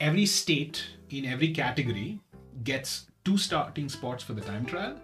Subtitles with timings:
[0.00, 2.20] every state in every category
[2.64, 4.96] gets two starting spots for the time trial.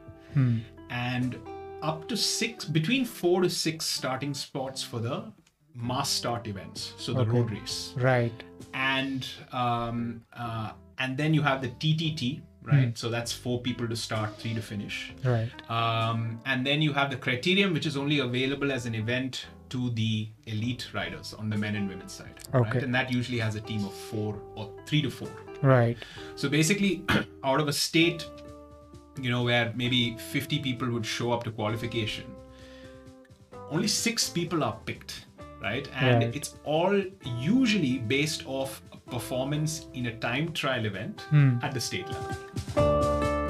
[0.91, 1.39] And
[1.83, 5.33] up to six between four to six starting spots for the
[5.75, 7.93] mass start events so the road race.
[7.97, 8.33] Right.
[8.73, 12.97] and um, uh, and then you have the TTT right?
[12.97, 15.13] So that's four people to start three to finish.
[15.23, 15.51] Right.
[15.71, 19.91] um, and then you have the criterium which is only available as an event to
[19.91, 22.71] the elite riders on the men and women's side Okay.
[22.71, 22.83] right?
[22.85, 25.29] and that usually has a team of four or three to four
[25.63, 25.97] Right.
[26.37, 27.03] so basically
[27.53, 28.27] out of a state
[29.21, 32.25] you know where maybe 50 people would show up to qualification
[33.71, 35.27] only six people are picked
[35.63, 36.37] right and Right.
[36.37, 37.03] it's all
[37.51, 41.59] usually based off performance in a time trial event Hmm.
[41.63, 43.45] at the state level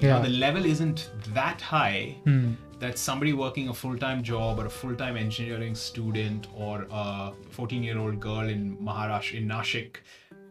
[0.00, 0.18] Yeah.
[0.18, 2.52] the level isn't that high Hmm.
[2.78, 8.48] that somebody working a full-time job or a full-time engineering student or a 14-year-old girl
[8.48, 9.96] in Maharashtra in Nashik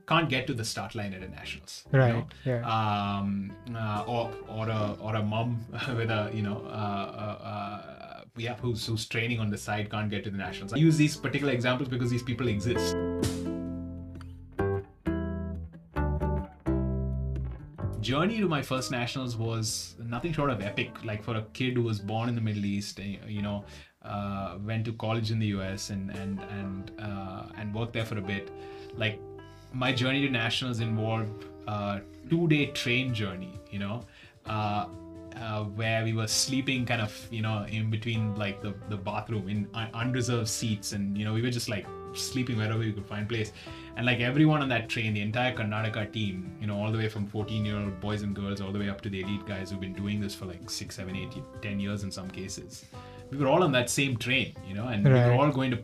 [0.07, 1.84] can't get to the start line at a nationals.
[1.93, 2.26] you Right, know?
[2.46, 2.62] yeah.
[2.76, 5.65] Um, uh, or or a or a mom
[5.99, 10.10] with a you know uh, uh, uh, yeah who's who's training on the side can't
[10.10, 10.73] get to the nationals.
[10.73, 12.95] I use these particular examples because these people exist.
[18.02, 21.04] Journey to my first nationals was nothing short of epic.
[21.04, 23.63] Like for a kid who was born in the middle east eh, you know
[24.04, 28.18] uh, went to college in the us and and and uh, and worked there for
[28.18, 28.52] a bit.
[28.96, 29.20] Like
[29.74, 34.04] my journey to nationals involved a two day train journey you know
[34.48, 34.88] uh,
[35.38, 39.48] uh, where we were sleeping kind of you know in between like the, the bathroom
[39.48, 43.05] in un- unreserved seats and you know we were just like sleeping wherever we could
[43.05, 43.51] find place.
[43.98, 47.09] And like everyone on that train the entire karnataka team you know all the way
[47.09, 49.70] from 14 year old boys and girls all the way up to the elite guys
[49.70, 52.85] who've been doing this for like six seven eight ten years in some cases.
[53.32, 55.27] We were all on that same train you know and we Right.
[55.27, 55.79] were all going to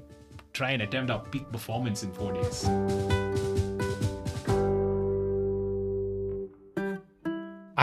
[0.53, 2.63] try and attempt our peak performance in four days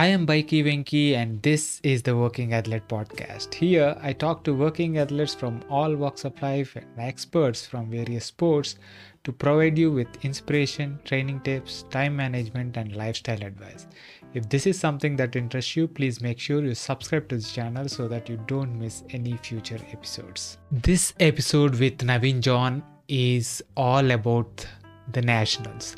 [0.05, 3.55] I am Baiki Venki, and this is the Working Athlete Podcast.
[3.55, 8.27] Here, I talk to working athletes from all walks of life and experts from various
[8.27, 8.77] sports
[9.23, 13.87] to provide you with inspiration, training tips, time management, and lifestyle advice.
[14.35, 17.89] If this is something that interests you, please make sure you subscribe to this channel
[17.89, 20.59] so that you don't miss any future episodes.
[20.71, 24.67] This episode with Naveen John is all about
[25.13, 25.97] the nationals.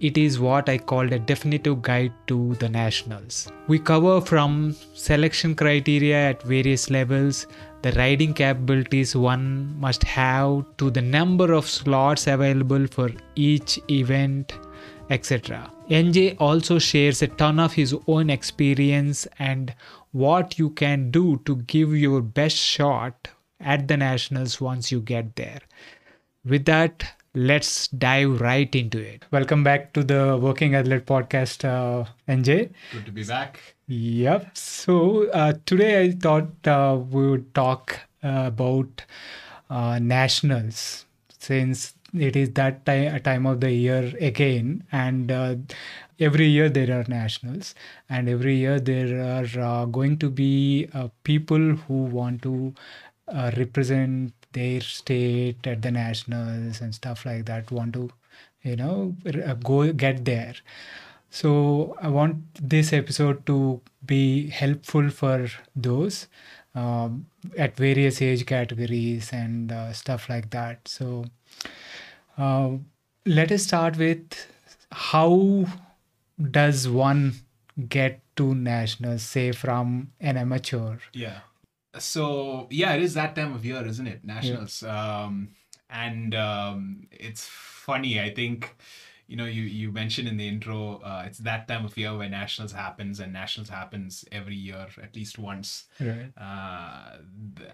[0.00, 3.50] It is what I called a definitive guide to the nationals.
[3.66, 7.46] We cover from selection criteria at various levels,
[7.82, 14.52] the riding capabilities one must have, to the number of slots available for each event,
[15.08, 15.70] etc.
[15.88, 19.74] NJ also shares a ton of his own experience and
[20.12, 23.28] what you can do to give your best shot
[23.60, 25.60] at the nationals once you get there.
[26.44, 29.26] With that, let's dive right into it.
[29.30, 32.70] Welcome back to the Working Athlete Podcast, uh, NJ.
[32.92, 34.56] good to be back Yep.
[34.56, 39.04] So uh, today I thought uh, we would talk uh, about
[39.68, 41.04] uh, nationals
[41.38, 45.56] since it is that ti- time of the year again, and uh,
[46.18, 47.74] every year there are nationals,
[48.08, 52.72] and every year there are uh, going to be uh, people who want to
[53.28, 57.70] uh, represent their state at the nationals and stuff like that.
[57.70, 58.10] Want to,
[58.62, 60.54] you know, uh, go get there.
[61.30, 62.36] So I want
[62.74, 66.28] this episode to be helpful for those
[66.74, 70.88] um, at various age categories and uh, stuff like that.
[70.88, 71.24] So
[72.38, 72.70] uh,
[73.24, 74.46] let us start with
[74.92, 75.66] how
[76.50, 77.34] does one
[77.88, 80.96] get to nationals, say from an amateur?
[81.12, 81.40] Yeah.
[81.98, 84.24] So yeah, it is that time of year, isn't it?
[84.24, 84.82] Nationals.
[84.82, 85.48] Um,
[85.90, 88.20] and um, it's funny.
[88.20, 88.74] I think
[89.28, 92.28] you know you you mentioned in the intro uh, it's that time of year where
[92.28, 96.30] nationals happens and nationals happens every year at least once Right.
[96.38, 97.16] uh,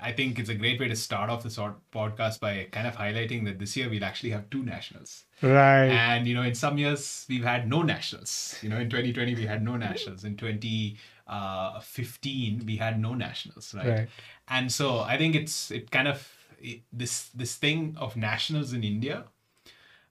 [0.01, 2.97] i think it's a great way to start off the sort podcast by kind of
[2.97, 5.89] highlighting that this year we'll actually have two nationals Right.
[5.91, 9.45] and you know in some years we've had no nationals you know in 2020 we
[9.45, 10.37] had no nationals in
[11.33, 14.09] 2015 we had no nationals right, Right.
[14.49, 16.19] and so i think it's it kind of
[16.61, 19.25] it, this this thing of nationals in india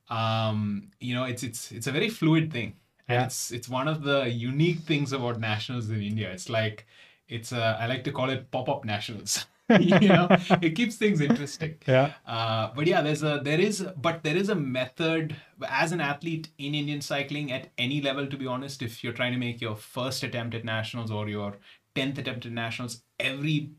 [0.10, 2.74] um you know it's it's it's a very fluid thing
[3.08, 3.26] and Yeah.
[3.26, 6.86] it's it's one of the unique things about nationals in india it's like
[7.28, 9.46] it's a, i like to call it pop-up nationals
[10.02, 10.28] you know
[10.62, 12.14] it keeps things interesting Yeah.
[12.26, 15.36] uh, but yeah, there's a there is but there is a method
[15.68, 18.28] as an athlete in Indian cycling at any level.
[18.28, 21.58] To be honest, if you're trying to make your first attempt at nationals or your
[21.96, 23.72] tenth attempt at nationals, every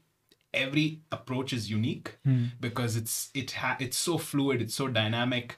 [0.55, 2.44] every approach is unique Hmm.
[2.61, 5.56] because it's it ha- it's so fluid, it's so dynamic.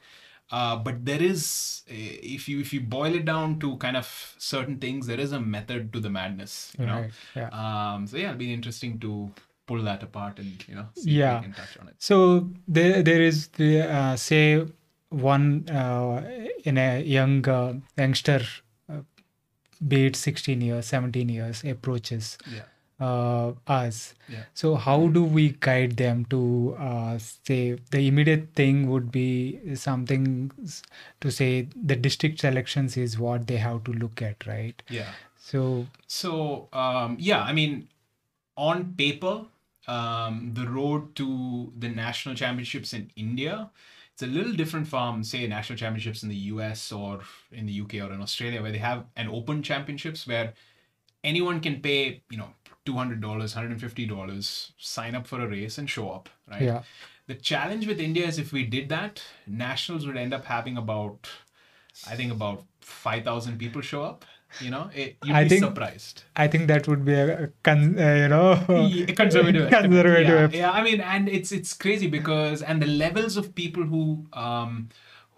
[0.51, 4.35] Uh, but there is, eh, if you if you boil it down to kind of
[4.39, 6.73] certain things, there is a method to the madness.
[6.79, 7.07] You know.
[7.35, 7.49] Yeah.
[7.49, 9.33] Um, so yeah, it'll be interesting to
[9.66, 11.37] pull that apart and you know Yeah.
[11.38, 11.94] if we can touch on it.
[11.99, 14.66] So there, there is the uh, say
[15.11, 16.22] one uh,
[16.64, 18.40] in a young uh, youngster,
[18.88, 19.00] uh,
[19.87, 22.62] be it 16 years, 17 years, approaches Yeah.
[23.00, 24.14] uh, us.
[24.28, 24.44] Yeah.
[24.55, 30.50] So how do we guide them to uh, say the immediate thing would be something
[31.20, 34.82] to say the district selections is what they have to look at, right?
[34.88, 35.11] Yeah.
[35.38, 37.88] So So um, yeah, I mean,
[38.56, 39.46] on paper,
[39.87, 43.71] um, the road to the national championships in India,
[44.13, 47.21] it's a little different from say national championships in the US or
[47.53, 50.55] in the UK or in Australia, where they have an open championships where
[51.23, 52.51] anyone can pay, you know,
[52.87, 56.29] two hundred dollars, hundred and fifty dollars, sign up for a race and show up,
[56.51, 56.63] right?
[56.63, 56.83] yeah,
[57.27, 61.29] The challenge with India is if we did that, nationals would end up having about,
[62.07, 64.25] I think about five thousand people show up.
[64.61, 66.23] You know, it, you'd I be think- surprised.
[66.37, 68.53] I think that would be a, con- uh, you know
[68.89, 70.55] Yeah, conservative conservative.
[70.55, 74.27] Yeah, yeah, I mean, and it's it's crazy because and the levels of people who
[74.33, 74.89] um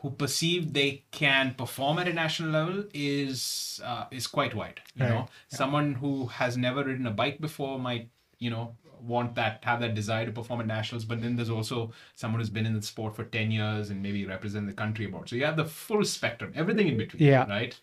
[0.01, 4.81] who perceive they can perform at a national level is uh, is quite wide.
[4.95, 9.35] You Right, know, someone who has never ridden a bike before might you know want
[9.35, 12.65] that have that desire to perform at nationals but then there's also someone who's been
[12.67, 15.57] in the sport for 10 years and maybe represent the country about so you have
[15.57, 17.47] the full spectrum everything in between Yeah.
[17.47, 17.79] right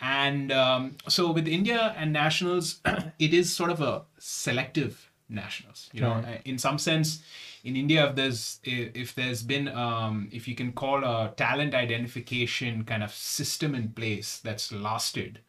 [0.00, 2.80] and um, so with India and nationals,
[3.18, 5.90] it is sort of a selective nationals.
[5.92, 6.24] You know, Right.
[6.24, 7.22] Uh, in some sense,
[7.64, 12.84] in India, if there's if there's been um, if you can call a talent identification
[12.84, 15.40] kind of system in place that's lasted,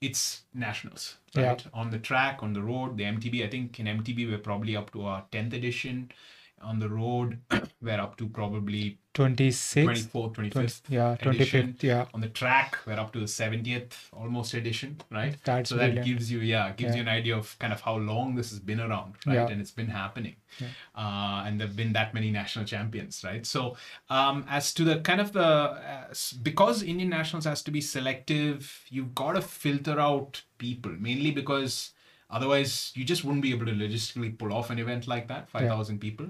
[0.00, 1.16] it's nationals.
[1.34, 1.48] Yeah.
[1.48, 3.44] Right on the track, on the road, the MTB.
[3.44, 6.12] I think in MTB we're probably up to our tenth edition.
[6.62, 7.38] On the road,
[7.82, 10.52] we're up to probably 26 24th, 25th.
[10.52, 11.72] 20, yeah edition.
[11.72, 15.36] 25th yeah On the track, we're up to the 70th almost edition, right?
[15.44, 16.06] That's so that brilliant.
[16.06, 16.96] gives you, yeah, gives Yeah.
[16.96, 19.34] you an idea of kind of how long this has been around, right?
[19.34, 19.48] Yeah.
[19.48, 20.36] And it's been happening.
[20.58, 20.68] Yeah.
[20.94, 23.44] Uh, and there've been that many national champions, right?
[23.46, 23.76] So,
[24.10, 28.84] um, as to the kind of the, uh, because Indian nationals has to be selective,
[28.90, 31.92] you've got to filter out people, mainly because
[32.30, 35.98] otherwise you just wouldn't be able to logistically pull off an event like that, 5,000
[36.00, 36.26] people.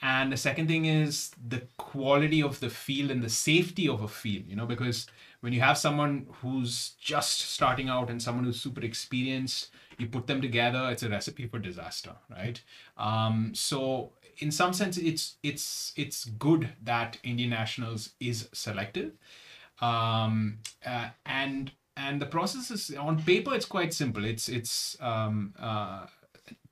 [0.00, 4.08] And the second thing is the quality of the field and the safety of a
[4.08, 5.06] field, you know, because
[5.40, 10.26] when you have someone who's just starting out and someone who's super experienced, you put
[10.26, 12.60] them together, it's a recipe for disaster, right?
[12.96, 19.12] Um, so in some sense, it's it's it's good that Indian nationals is selective,
[19.80, 24.24] um, uh, and and the process is on paper it's quite simple.
[24.24, 26.06] It's it's um, uh,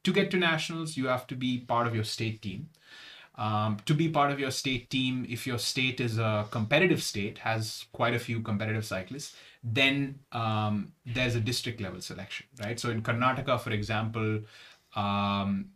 [0.04, 2.70] to get to nationals, you have to be part of your state team.
[3.38, 7.38] Um, to be part of your state team, if your state is a competitive state,
[7.38, 12.80] has quite a few competitive cyclists, then um, there's a district level selection, right?
[12.80, 14.40] So in Karnataka, for example,
[14.94, 15.66] um,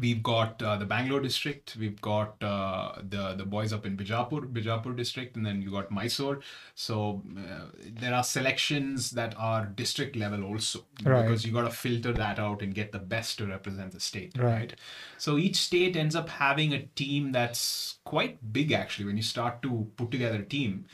[0.00, 4.40] we've got uh, the Bangalore district, we've got uh, the the boys up in Bijapur,
[4.56, 6.40] Bijapur district, and then you got Mysore.
[6.74, 7.66] So uh,
[8.02, 11.22] there are selections that are district level also, Right.
[11.22, 14.32] because you got to filter that out and get the best to represent the state,
[14.38, 14.74] Right.
[15.18, 19.60] So each state ends up having a team that's quite big actually when you start
[19.62, 20.86] to put together a team.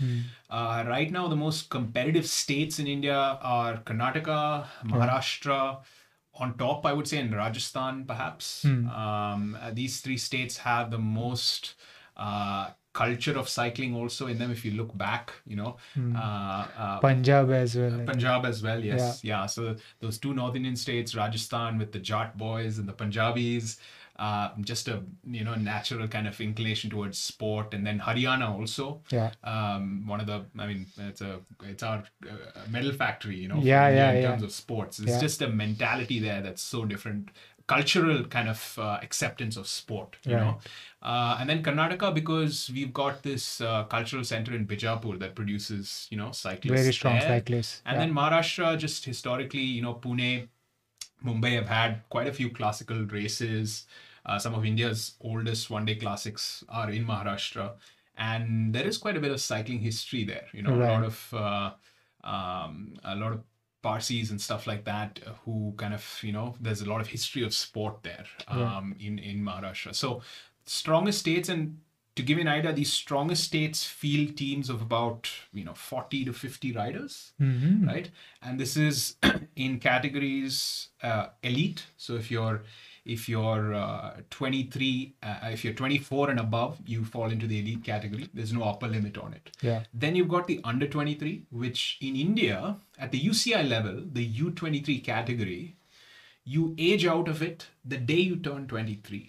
[0.50, 5.78] Uh, right now, the most competitive states in India are Karnataka, Maharashtra,
[6.38, 8.64] on top, I would say, in Rajasthan, perhaps.
[8.88, 11.74] Um, uh, these three states have the most
[12.16, 14.50] uh, culture of cycling also in them.
[14.50, 15.76] If you look back, you know,
[16.16, 19.22] uh, uh, punjab as well Punjab as well, yes.
[19.24, 19.46] Yeah.
[19.46, 23.78] So those two North Indian states, Rajasthan with the Jat boys and the Punjabis,
[24.18, 29.02] uh, just a you know natural kind of inclination towards sport, and then Haryana also.
[29.10, 33.48] yeah Um, one of the, I mean, it's a it's our uh, medal factory, you
[33.48, 33.60] know.
[33.60, 34.28] Yeah, yeah, in yeah.
[34.30, 35.20] terms of sports, it's Yeah.
[35.20, 37.30] just a mentality there that's so different.
[37.68, 40.40] Cultural kind of uh, acceptance of sport, you Right.
[40.44, 40.58] know.
[41.02, 46.06] Uh, and then Karnataka because we've got this uh, cultural center in Bijapur that produces,
[46.10, 46.80] you know, cyclists.
[46.82, 47.28] very strong there.
[47.28, 48.04] cyclists And yeah.
[48.06, 50.48] then Maharashtra, just historically, you know, Pune,
[51.24, 53.86] Mumbai have had quite a few classical races.
[54.24, 57.72] Uh, some of India's oldest one day classics are in Maharashtra.
[58.18, 60.46] And there is quite a bit of cycling history there.
[60.52, 61.70] You know, a lot of uh,
[62.24, 63.42] um, a lot of
[63.82, 67.44] Parsis and stuff like that who kind of, you know, there's a lot of history
[67.44, 69.94] of sport there um, in, in Maharashtra.
[69.94, 70.22] So
[70.64, 71.78] strongest states and
[72.16, 76.24] to give you an idea, these strongest states field teams of about, you know, 40
[76.24, 77.86] to 50 riders Mhm.
[77.86, 78.10] right?
[78.42, 79.16] And this is
[79.66, 81.86] in categories uh, elite.
[81.96, 82.58] So if you're
[83.14, 84.86] If you're uh, 23,
[85.22, 88.24] uh, if you're 24 and above, you fall into the elite category.
[88.38, 89.52] There's no upper limit on it.
[89.66, 89.84] Yeah.
[90.04, 92.56] Then you've got the under 23, which in India,
[92.98, 95.76] at the UCI level, the U23 category,
[96.56, 99.22] you age out of it the day you turn 23.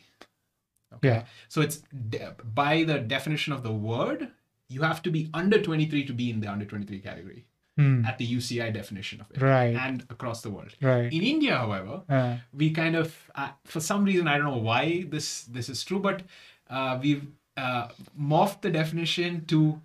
[0.97, 1.07] Okay.
[1.09, 1.23] Yeah.
[1.49, 1.77] So it's
[2.09, 4.27] de- by the definition of the word,
[4.69, 7.45] you have to be under 23 to be in the under 23 category
[7.77, 8.03] Hmm.
[8.05, 9.75] at the UCI definition of it Right.
[9.75, 10.73] and across the world.
[10.81, 11.13] Right.
[11.13, 15.03] In India, however, Uh, we kind of uh, for some reason I don't know why
[15.09, 16.23] this this is true, but
[16.69, 17.87] uh, we've uh,
[18.19, 19.79] morphed the definition to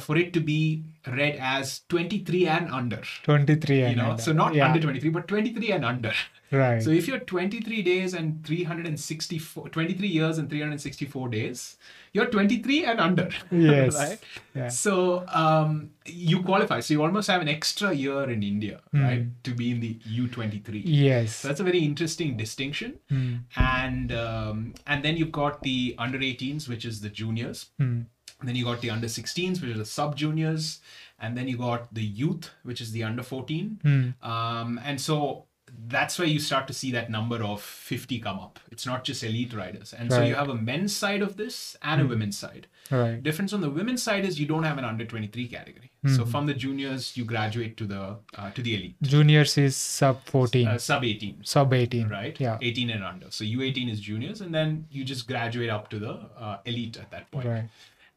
[0.00, 3.02] for it to be read as 23 and under.
[3.22, 4.22] 23 You and know, under.
[4.22, 4.66] so not yeah.
[4.66, 6.12] under 23, but 23 and under.
[6.52, 6.80] Right.
[6.80, 11.76] So if you're 23 days and 364, 23 years and 364 days,
[12.12, 13.28] you're 23 and under.
[13.50, 13.96] yes.
[13.96, 14.18] right?
[14.54, 14.68] Yeah.
[14.68, 16.78] So um, you qualify.
[16.80, 19.02] So you almost have an extra year in India, Hmm.
[19.02, 20.82] right, to be in the U23.
[20.84, 21.34] Yes.
[21.34, 23.00] So that's a very interesting distinction.
[23.08, 23.34] Hmm.
[23.56, 27.70] And um, and then you've got the under 18s, which is the juniors.
[27.78, 28.02] Hmm.
[28.40, 30.80] And then you got the under 16s, which are the sub juniors.
[31.18, 33.80] And then you got the youth, which is the under 14.
[33.82, 34.28] Hmm.
[34.28, 35.44] Um, and so
[35.88, 38.60] that's where you start to see that number of 50 come up.
[38.70, 39.92] It's not just elite riders.
[39.92, 40.38] And so you Hmm.
[40.38, 42.66] have a men's side of this and a women's side.
[42.90, 43.20] Right.
[43.22, 45.90] Difference on the women's side is you don't have an under 23 category.
[46.02, 46.14] Hmm.
[46.14, 48.94] So from the juniors, you graduate to the uh, to the elite.
[49.02, 50.68] Juniors is sub 14.
[50.68, 52.08] Uh, sub 18 sub 18.
[52.08, 52.38] right?
[52.38, 52.58] Yeah.
[52.62, 53.30] 18 and under.
[53.30, 57.10] So U18 is juniors, and then you just graduate up to the uh, elite at
[57.10, 57.46] that point.
[57.46, 57.68] Right.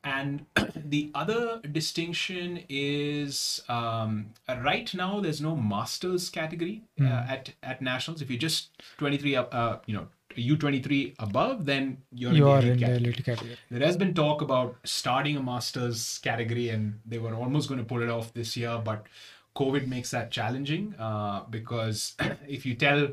[0.03, 7.07] And the other distinction is um, uh, right now there's no masters category uh, Hmm.
[7.35, 8.21] at at nationals.
[8.21, 12.67] If you're just 23 up, uh, you know, U23 above, then you're You in the
[12.67, 13.03] elite in the category.
[13.03, 13.57] elite category.
[13.69, 17.85] There has been talk about starting a masters category, and they were almost going to
[17.85, 19.05] pull it off this year, but
[19.55, 22.15] COVID makes that challenging uh, because
[22.47, 23.09] if you tell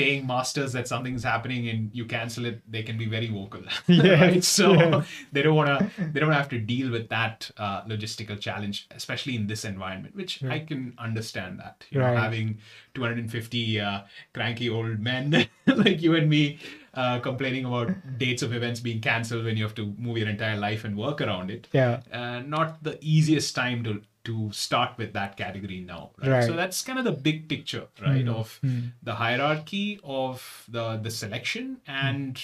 [0.00, 3.62] paying masters that something's happening and you cancel it, they can be very vocal.
[3.88, 4.42] right?
[4.42, 5.06] So yes.
[5.32, 5.90] they don't want to.
[6.12, 10.42] They don't have to deal with that uh, logistical challenge, especially in this environment, which
[10.44, 11.86] I can understand that.
[11.90, 12.14] You Right.
[12.14, 12.58] know, having
[12.94, 14.00] 250 uh,
[14.32, 16.58] cranky old men like you and me
[16.94, 20.56] uh, complaining about dates of events being cancelled when you have to move your entire
[20.56, 21.68] life and work around it.
[21.72, 22.00] Yeah.
[22.12, 26.02] Uh, not the easiest time to to start with that category now.
[26.22, 26.30] Right?
[26.30, 26.44] Right.
[26.48, 28.92] So that's kind of the big picture, right, Mm, of mm.
[29.10, 32.42] the hierarchy of the the selection and.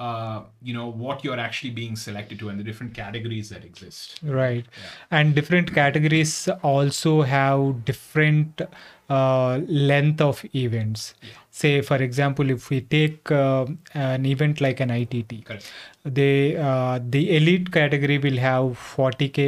[0.00, 4.18] Uh, you know what you're actually being selected to and the different categories that exist.
[4.22, 4.64] Right.
[5.10, 8.62] And different categories also have different
[9.10, 11.12] uh, length of events.
[11.50, 15.70] Say, for example, if we take uh, an event like an ITT, Correct.
[16.04, 19.40] they uh, the elite category will have 40k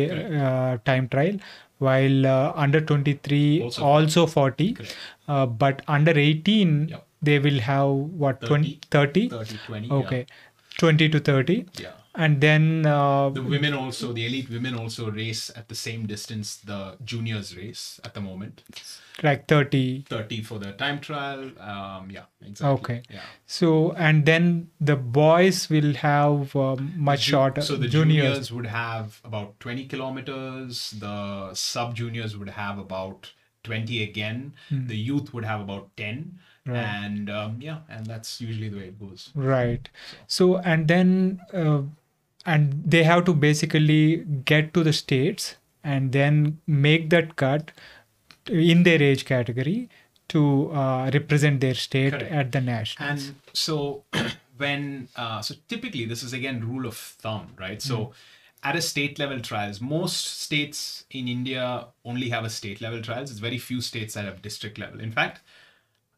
[0.42, 1.38] uh, time trial
[1.78, 4.76] while uh, under 23 Also also, 40
[5.28, 7.06] uh, but under 18 Yep.
[7.23, 7.88] They will have
[8.25, 9.91] what 20 30 30, 20.
[10.00, 10.26] okay
[10.79, 11.64] 20 to 30 Yeah.
[11.81, 11.91] yeah.
[12.14, 16.57] and then uh, The women also, the elite women also race at the same distance
[16.71, 18.62] the juniors race at the moment.
[19.26, 21.43] like 30 30 for the time trial.
[21.61, 22.75] Um, yeah, exactly.
[22.79, 23.02] Okay.
[23.11, 23.21] Yeah.
[23.47, 28.52] so and then the boys will have um, much Ju- shorter So the juniors, juniors
[28.52, 30.91] would have about 20 kilometers.
[30.99, 33.31] The sub juniors would have about
[33.64, 34.55] 20 again.
[34.71, 36.38] The youth would have about 10.
[36.66, 36.73] Hmm.
[36.73, 36.85] Right.
[37.04, 39.31] And um, yeah, and that's usually the way it goes.
[39.35, 39.88] right
[40.28, 41.83] so and then uh,
[42.47, 47.73] and they have to basically get to the states and then make that cut
[48.47, 49.88] in their age category
[50.28, 52.33] to uh, represent their state Correct.
[52.33, 54.04] at the nationals And so
[54.57, 57.83] when uh, so typically this is again rule of thumb, right?
[57.83, 58.12] So
[58.62, 63.31] at a state level trials, most states in India only have a state level trials.
[63.31, 65.00] It's very few states that have district level.
[65.00, 65.42] In fact,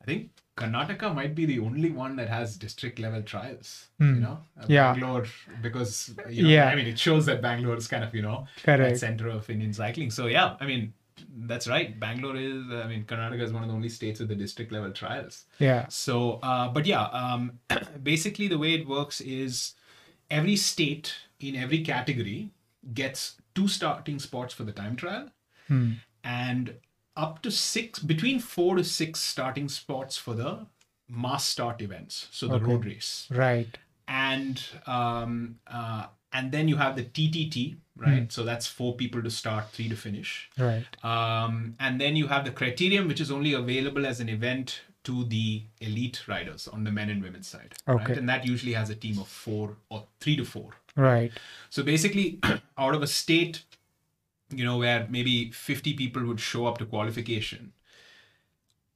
[0.05, 3.89] I think Karnataka might be the only one that has district level trials.
[3.99, 4.93] You know, Uh, Yeah.
[4.93, 5.27] Bangalore
[5.63, 6.69] because you know, Yeah.
[6.69, 8.83] I mean it shows that Bangalore is kind of you know Correct.
[8.95, 10.11] that center of Indian cycling.
[10.11, 10.93] So yeah, I mean
[11.53, 11.99] that's right.
[11.99, 14.93] Bangalore is I mean Karnataka is one of the only states with the district level
[14.93, 15.47] trials.
[15.59, 17.59] yeah So, uh, but yeah, um,
[18.03, 19.75] basically the way it works is
[20.31, 22.51] every state in every category
[22.93, 25.31] gets two starting spots for the time trial
[25.69, 25.93] Hmm.
[26.23, 26.75] and
[27.17, 30.67] up to six, between four to six starting spots for the
[31.09, 32.29] mass start events.
[32.31, 32.65] So the Okay.
[32.65, 33.79] road race right
[34.09, 38.23] and um, uh, and then you have the TTT, right?
[38.25, 38.29] Hmm.
[38.29, 40.51] So that's four people to start, three to finish.
[40.59, 44.81] right Um, and then you have the criterium, which is only available as an event
[45.05, 47.75] to the elite riders on the men and women's side.
[47.89, 48.05] Okay.
[48.05, 48.17] Right?
[48.17, 50.71] And that usually has a team of four or three to four.
[50.97, 51.31] right
[51.71, 52.41] So basically,
[52.79, 53.63] out of a state,
[54.51, 57.73] you know, where maybe 50 people would show up to qualification,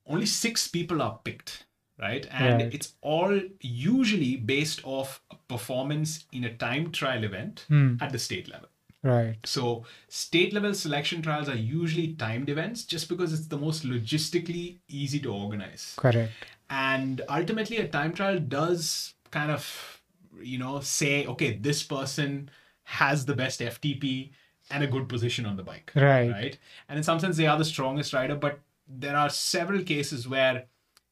[0.07, 1.65] only six people are picked.
[2.01, 2.29] right?
[2.31, 2.73] And Right.
[2.73, 7.97] it's all usually based off performance in a time trial event Hmm.
[8.01, 8.69] at the state level.
[9.03, 9.37] Right.
[9.45, 14.79] So state level selection trials are usually timed events just because it's the most logistically
[14.87, 15.95] easy to organize.
[15.97, 16.31] Correct.
[16.71, 20.01] And ultimately a time trial does kind of
[20.41, 22.49] you know say okay this person
[22.85, 24.31] has the best FTP
[24.71, 25.93] and a good position on the bike.
[25.95, 26.31] Right.
[26.31, 26.59] Right?
[26.89, 30.65] And in some sense they are the strongest rider but there are several cases where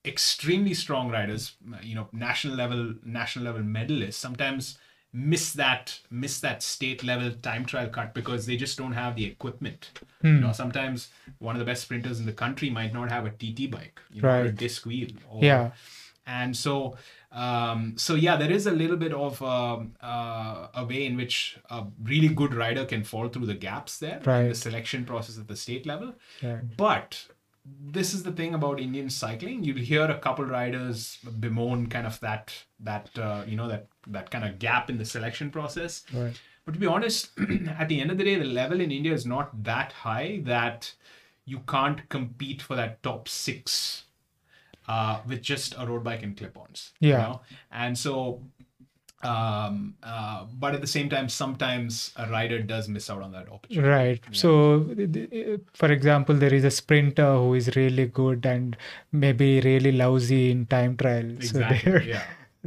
[0.05, 4.79] extremely strong riders you know national level national level medalists sometimes
[5.13, 9.25] miss that miss that state level time trial cut because they just don't have the
[9.25, 9.91] equipment
[10.23, 10.41] you Hmm.
[10.43, 11.09] know sometimes
[11.39, 14.23] one of the best sprinters in the country might not have a tt bike you
[14.23, 15.71] know, or a disc wheel or, Yeah.
[16.26, 16.97] And so
[17.33, 21.59] um, so yeah there is a little bit of um, uh, a way in which
[21.71, 25.49] a really good rider can fall through the gaps there in the selection process at
[25.49, 26.76] the state level Right.
[26.76, 27.26] but
[27.92, 29.64] this is the thing about Indian cycling.
[29.64, 34.30] You'll hear a couple riders bemoan kind of that that uh, you know that that
[34.30, 36.04] kind of gap in the selection process.
[36.14, 36.40] Right.
[36.64, 37.30] But to be honest,
[37.78, 40.92] at the end of the day, the level in India is not that high that
[41.45, 44.04] you can't compete for that top six
[44.88, 46.93] uh, with just a road bike and clip-ons.
[47.00, 47.19] you Yeah.
[47.23, 47.40] know?
[47.73, 48.43] And so,
[49.23, 53.49] um, uh, but at the same time, sometimes a rider does miss out on that
[53.50, 53.88] opportunity.
[53.88, 54.21] Right.
[54.31, 58.76] So, th- th- for example, there is a sprinter who is really good and
[59.12, 61.25] maybe really lousy in time trial.
[61.37, 61.93] Exactly.
[62.00, 62.23] So, yeah.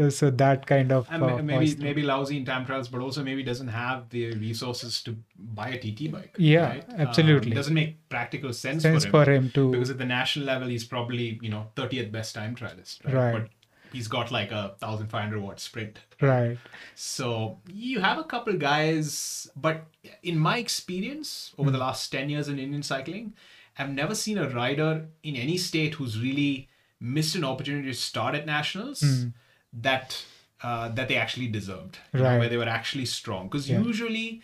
[0.08, 3.44] So that kind of uh, ma- maybe maybe lousy in time trials, but also maybe
[3.44, 6.34] doesn't have the resources to buy a TT bike.
[6.38, 6.86] Yeah, right?
[6.98, 7.52] absolutely.
[7.52, 10.46] Um, doesn't make practical sense, sense for him, for him to because at the national
[10.46, 13.14] level he's probably you know 30th best time trialist, right?
[13.14, 13.34] Right.
[13.34, 13.50] But
[13.92, 16.00] he's got like a 1500 watt sprint.
[16.22, 16.58] right.
[16.96, 19.86] So you have a couple guys, but
[20.24, 21.84] in my experience over the Hmm.
[21.88, 23.34] last 10 years in Indian cycling,
[23.78, 26.68] I've never seen a rider in any state who's really
[27.00, 29.02] missed an opportunity to start at nationals
[29.74, 30.24] that
[30.62, 32.26] uh, that they actually deserved, you know.
[32.26, 32.40] Right.
[32.40, 33.48] where they were actually strong.
[33.48, 33.82] Because Yeah.
[33.82, 34.42] usually,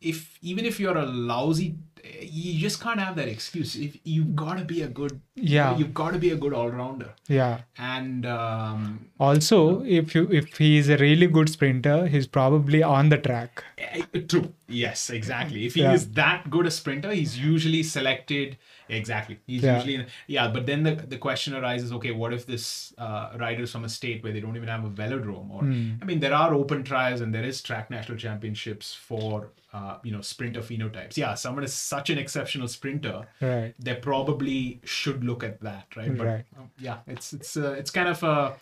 [0.00, 1.74] if even if you're a lousy,
[2.22, 3.74] you just can't have that excuse.
[3.76, 5.76] If you've got to be a good, Yeah.
[5.76, 7.10] you've got to be a good all rounder.
[7.28, 7.62] Yeah.
[7.76, 13.08] And um, Also, if you if he is a really good sprinter, he's probably on
[13.10, 13.64] the track.
[13.76, 14.52] Eh, True.
[14.68, 15.66] Yes, exactly.
[15.66, 15.92] If he Yeah.
[15.94, 18.56] is that good a sprinter, he's usually selected.
[18.88, 19.38] Exactly.
[19.46, 19.76] He's Yeah.
[19.76, 20.48] usually yeah.
[20.48, 23.88] But then the, the question arises: Okay, what if this uh, rider is from a
[23.88, 25.50] state where they don't even have a velodrome?
[25.50, 25.92] Or Hmm.
[26.00, 30.12] I mean, there are open trials and there is track national championships for uh, you
[30.12, 31.16] know sprinter phenotypes.
[31.16, 33.26] Yeah, someone is such an exceptional sprinter.
[33.40, 33.74] Right.
[33.78, 36.16] They probably should look at that, right?
[36.16, 36.44] But Right.
[36.58, 38.56] um, yeah, it's it's uh, it's kind of a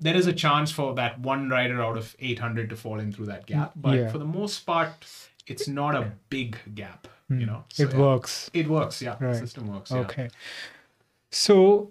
[0.00, 3.26] there is a chance for that one rider out of 800 to fall in through
[3.26, 4.08] that gap but Yeah.
[4.10, 4.90] for the most part
[5.46, 7.90] it's not a big gap you know So, Hmm.
[7.90, 8.50] it yeah, works.
[8.52, 9.36] it works yeah Right.
[9.36, 10.00] system works yeah.
[10.00, 10.28] Okay.
[11.30, 11.90] So,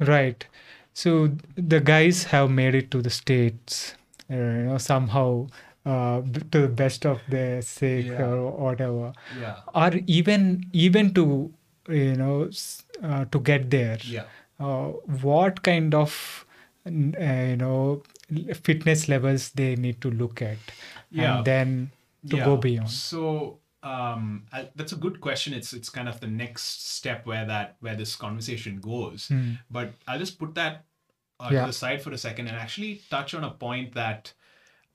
[0.00, 0.46] right.
[0.94, 3.94] So the guys have made it to the states,
[4.30, 5.48] uh, you know, somehow
[5.84, 8.26] uh, to the best of their sake Yeah.
[8.26, 11.52] or whatever, yeah or even even to
[11.88, 12.50] you know
[13.02, 13.98] uh, to get there.
[14.04, 14.24] yeah
[14.58, 14.86] Uh,
[15.22, 16.12] what kind of
[16.86, 18.02] uh, you know
[18.68, 20.56] fitness levels they need to look at,
[21.10, 21.36] Yeah.
[21.38, 21.90] and then
[22.30, 22.90] to go beyond.
[22.90, 25.52] So um, I, that's a good question.
[25.52, 29.28] It's it's kind of the next step where that where this conversation goes.
[29.28, 29.52] Hmm.
[29.70, 30.84] But I'll just put that
[31.38, 31.60] uh, Yeah.
[31.62, 34.32] to the side for a second and actually touch on a point that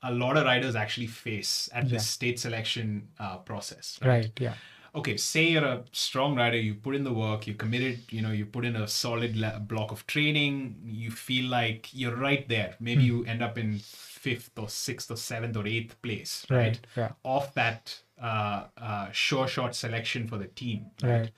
[0.03, 1.89] a lot of riders actually face at Yeah.
[1.91, 3.99] this state selection uh, process.
[4.03, 4.31] Right.
[4.39, 4.55] Yeah.
[4.93, 8.31] Okay say you're a strong rider you put in the work you committed you know
[8.31, 12.75] you put in a solid le- block of training you feel like you're right there
[12.79, 13.07] maybe Hmm.
[13.07, 16.59] you end up in fifth or sixth or seventh or eighth place Right.
[16.59, 17.11] right, Yeah.
[17.23, 21.31] off that uh, uh, sure shot selection for the team Right.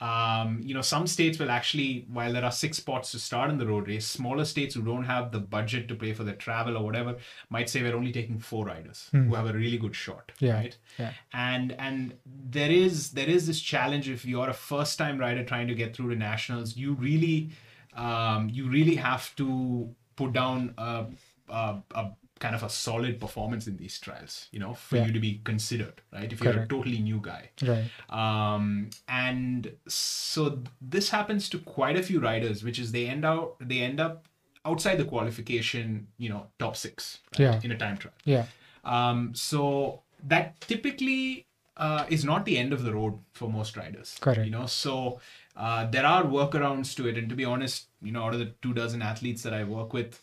[0.00, 3.56] Um, you know, some states will actually, while there are six spots to start in
[3.58, 6.76] the road race, smaller states who don't have the budget to pay for the travel
[6.76, 7.16] or whatever
[7.48, 10.44] might say we're only taking four riders who have a really good shot, Hmm.
[10.44, 10.76] Yeah, right?
[10.98, 11.12] yeah.
[11.32, 15.68] And and there is there is this challenge if you're a first time rider trying
[15.68, 17.50] to get through to nationals, you really
[17.94, 21.06] um, you really have to put down a,
[21.48, 25.06] a, a kind of a solid performance in these trials, you know, for Yeah.
[25.06, 26.30] you to be considered, right?
[26.32, 27.86] If you're a totally new guy Right.
[28.10, 33.56] um, and so this happens to quite a few riders which is they end out
[33.60, 34.26] they end up
[34.64, 37.60] outside the qualification you know top six right, Yeah.
[37.62, 38.46] in a time trial Yeah.
[38.84, 41.46] um, so that typically
[41.76, 44.44] uh, is not the end of the road for most riders Correct.
[44.44, 45.20] you know so
[45.56, 48.52] uh, there are workarounds to it and to be honest you know out of the
[48.62, 50.20] two dozen athletes that i work with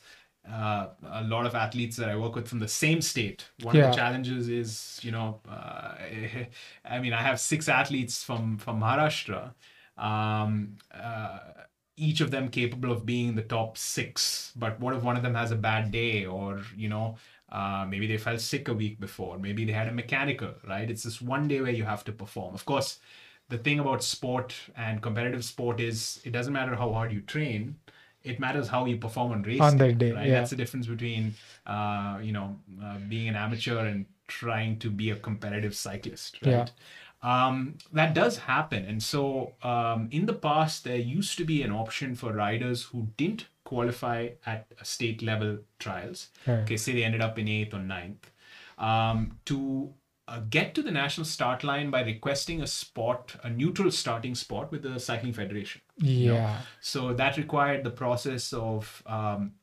[0.49, 3.45] uh, a lot of athletes that I work with from the same state.
[3.62, 5.95] One of the challenges is, you know, uh,
[6.86, 9.53] I mean, I have six athletes from from Maharashtra,
[9.97, 11.39] um, uh,
[11.95, 14.51] each of them capable of being in the top six.
[14.56, 17.15] But what if one of them has a bad day, or you know,
[17.49, 20.89] uh, maybe they fell sick a week before, maybe they had a mechanical, right?
[20.89, 22.53] It's this one day where you have to perform.
[22.53, 22.99] Of course,
[23.49, 27.75] the thing about sport and competitive sport is it doesn't matter how hard you train.
[28.23, 30.27] It matters how you perform on race On that day, right?
[30.27, 30.39] yeah.
[30.39, 31.33] That's the difference between,
[31.65, 36.51] uh, you know, uh, being an amateur and trying to be a competitive cyclist, right?
[36.51, 36.67] Yeah.
[37.21, 38.86] Um, that does happen.
[38.86, 43.07] And so um, in the past, there used to be an option for riders who
[43.17, 46.29] didn't qualify at state level trials.
[46.45, 46.59] Right.
[46.59, 48.29] Okay, say they ended up in eighth or ninth,
[48.77, 49.93] um, to
[50.27, 54.71] uh, get to the national start line by requesting a spot, a neutral starting spot
[54.71, 55.81] with the Cycling Federation.
[55.97, 56.62] Yeah.
[56.82, 59.53] So that required the process of, um,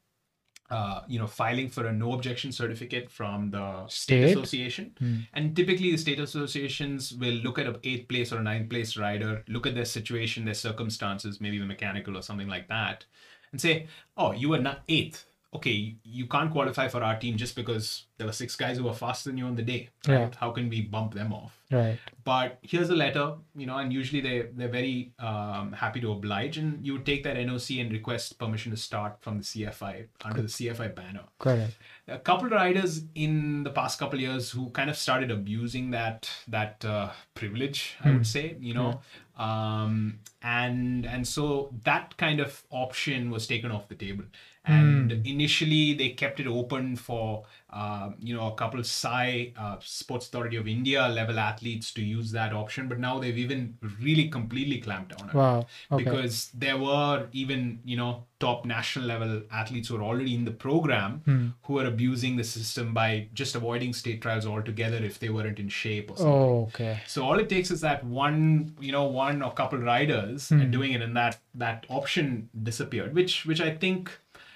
[0.71, 4.37] uh, you know, filing for a no objection certificate from the state, State?
[4.37, 4.95] association.
[4.99, 5.17] Hmm.
[5.33, 8.97] And typically, the state associations will look at a eighth place or a ninth place
[8.97, 13.05] rider, look at their situation, their circumstances, maybe the mechanical or something like that,
[13.51, 15.27] and say, "Oh, you were not eighth.
[15.53, 18.99] Okay, you can't qualify for our team just because there were six guys who were
[19.05, 19.89] faster than you on the day.
[20.07, 20.25] Yeah.
[20.25, 20.35] Right?
[20.35, 21.99] How can we bump them off?" Right.
[22.25, 26.57] but here's a letter you know and usually they they're very um, happy to oblige
[26.59, 30.43] and you would take that noc and request permission to start from the cfi under
[30.43, 31.73] the cfi banner Correct.
[32.09, 35.93] a couple of riders in the past couple of years who kind of started abusing
[35.93, 39.01] that that uh, privilege i would say you know
[39.39, 44.25] um, and and so that kind of option was taken off the table
[44.65, 49.77] and initially they kept it open for uh, you know a couple of SAI uh,
[49.81, 54.29] sports authority of india level athletes to use that option but now they've even really
[54.29, 55.67] completely clamped down on it Wow.
[55.93, 56.05] Okay.
[56.05, 60.51] because there were even you know top national level athletes who are already in the
[60.67, 61.47] program Hmm.
[61.65, 65.69] who are abusing the system by just avoiding state trials altogether if they weren't in
[65.69, 66.33] shape or something.
[66.35, 67.01] Oh, okay.
[67.07, 70.61] So all it takes is that one, you know, one or couple riders Hmm.
[70.63, 73.15] and doing it, and that that option disappeared.
[73.15, 74.11] Which which I think,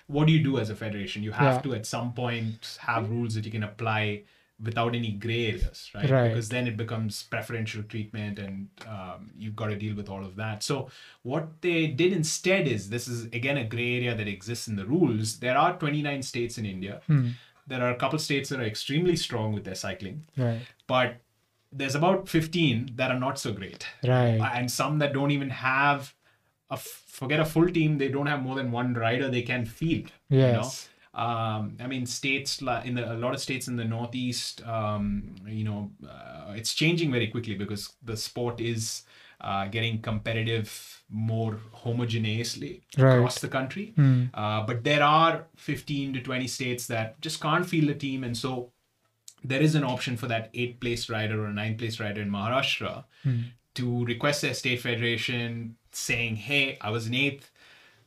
[0.07, 1.23] what do you do as a federation?
[1.23, 1.61] You have Yeah.
[1.63, 4.23] to at some point have rules that you can apply
[4.63, 6.09] without any gray areas, right?
[6.09, 6.29] Right.
[6.29, 10.37] Because then it becomes preferential treatment, and um, you've got to deal with all of
[10.37, 10.63] that.
[10.63, 10.91] So
[11.23, 14.87] what they did instead is this is again a gray area that exists in the
[14.87, 15.39] rules.
[15.41, 17.01] There are 29 states in India.
[17.09, 17.31] Hmm.
[17.67, 20.61] There are a couple states that are extremely strong with their cycling Right.
[20.87, 21.17] but
[21.73, 24.39] there's about 15 that are not so great Right.
[24.55, 26.15] and some that don't even have
[26.71, 29.65] a f- forget a full team they don't have more than one rider they can
[29.67, 30.47] field Yes.
[30.49, 30.71] you know
[31.17, 35.37] um, I mean, states like in the, a lot of states in the northeast, um,
[35.47, 39.05] you know, uh, it's changing very quickly because the sport is
[39.41, 43.15] uh, getting competitive more homogeneously Right.
[43.19, 43.93] across the country.
[43.95, 44.25] Hmm.
[44.35, 48.37] Uh, but there are 15 to 20 states that just can't field a team, and
[48.37, 48.73] so
[49.45, 52.29] there is an option for that eight place rider or a nine place rider in
[52.31, 53.41] Maharashtra Hmm.
[53.75, 57.51] to request their state federation saying, "Hey, I was an eighth.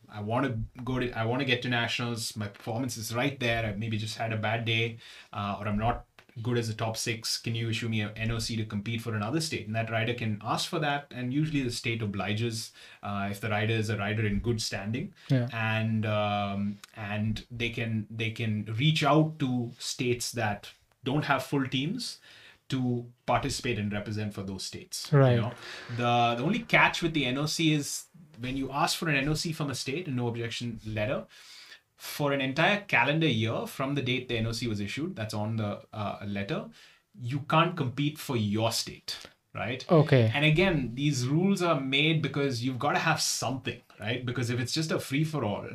[0.10, 1.12] I want to go to.
[1.12, 2.36] I want to get to nationals.
[2.36, 3.66] My performance is right there.
[3.66, 4.98] I maybe just had a bad day,
[5.34, 6.06] uh, or I'm not
[6.44, 7.38] good as a top six.
[7.40, 10.40] Can you issue me a NOC to compete for another state?" And that rider can
[10.44, 12.72] ask for that, and usually the state obliges
[13.04, 15.48] uh, if the rider is a rider in good standing, Yeah.
[15.52, 20.70] and um, and they can they can reach out to states that
[21.04, 22.20] don't have full teams
[22.70, 25.12] to participate and represent for those states.
[25.12, 25.36] Right.
[25.36, 25.52] You know?
[25.96, 28.06] The the only catch with the NOC is
[28.40, 31.26] when you ask for an NOC from a state, a no objection letter,
[31.96, 35.82] for an entire calendar year from the date the NOC was issued, that's on the
[35.94, 36.66] uh, letter,
[37.20, 39.18] you can't compete for your state,
[39.56, 39.84] right?
[39.90, 40.32] Okay.
[40.34, 44.24] And again, these rules are made because you've got to have something, right?
[44.24, 45.68] Because if it's just a free for all,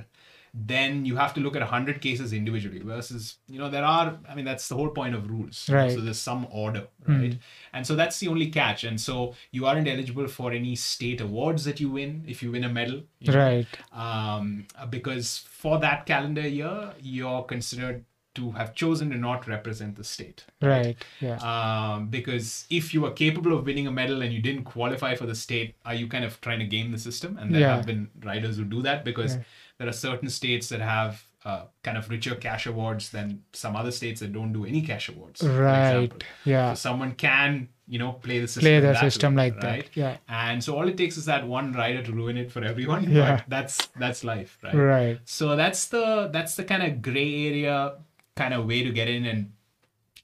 [0.55, 4.35] then you have to look at 100 cases individually versus, you know, there are, I
[4.35, 5.67] mean, that's the whole point of rules.
[5.71, 5.91] Right.
[5.93, 7.39] So there's some order, right?
[7.73, 8.85] And so that's the only catch.
[8.85, 12.65] And so you aren't eligible for any state awards that you win if you win
[12.65, 13.03] a medal.
[13.21, 13.67] you know Right.
[13.93, 20.05] um, because for that calendar year, you're considered to have chosen to not represent the
[20.05, 20.45] state.
[20.63, 20.97] Right.
[21.21, 21.37] Yeah.
[21.37, 25.27] Um, because if you are capable of winning a medal and you didn't qualify for
[25.27, 27.37] the state, are you kind of trying to game the system?
[27.39, 27.77] And there Yeah.
[27.77, 29.43] have been riders who do that because Yeah.
[29.83, 33.91] There are certain states that have uh, kind of richer cash awards than some other
[33.91, 35.43] states that don't do any cash awards.
[35.43, 36.09] Right.
[36.45, 36.75] Yeah.
[36.75, 38.63] So someone can, you know, play the system.
[38.63, 39.97] Play the system way, like that.
[39.97, 40.19] Yeah.
[40.29, 43.11] And so all it takes is that one rider to ruin it for everyone.
[43.11, 43.39] Yeah.
[43.39, 44.73] But that's that's life, right?
[44.73, 45.19] Right.
[45.25, 47.95] So that's the that's the kind of gray area
[48.37, 49.27] kind of way to get in.
[49.27, 49.53] And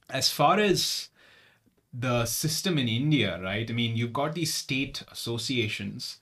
[0.08, 1.08] as far as
[1.92, 3.68] the system in India, right?
[3.68, 6.18] I mean, you've got these state associations.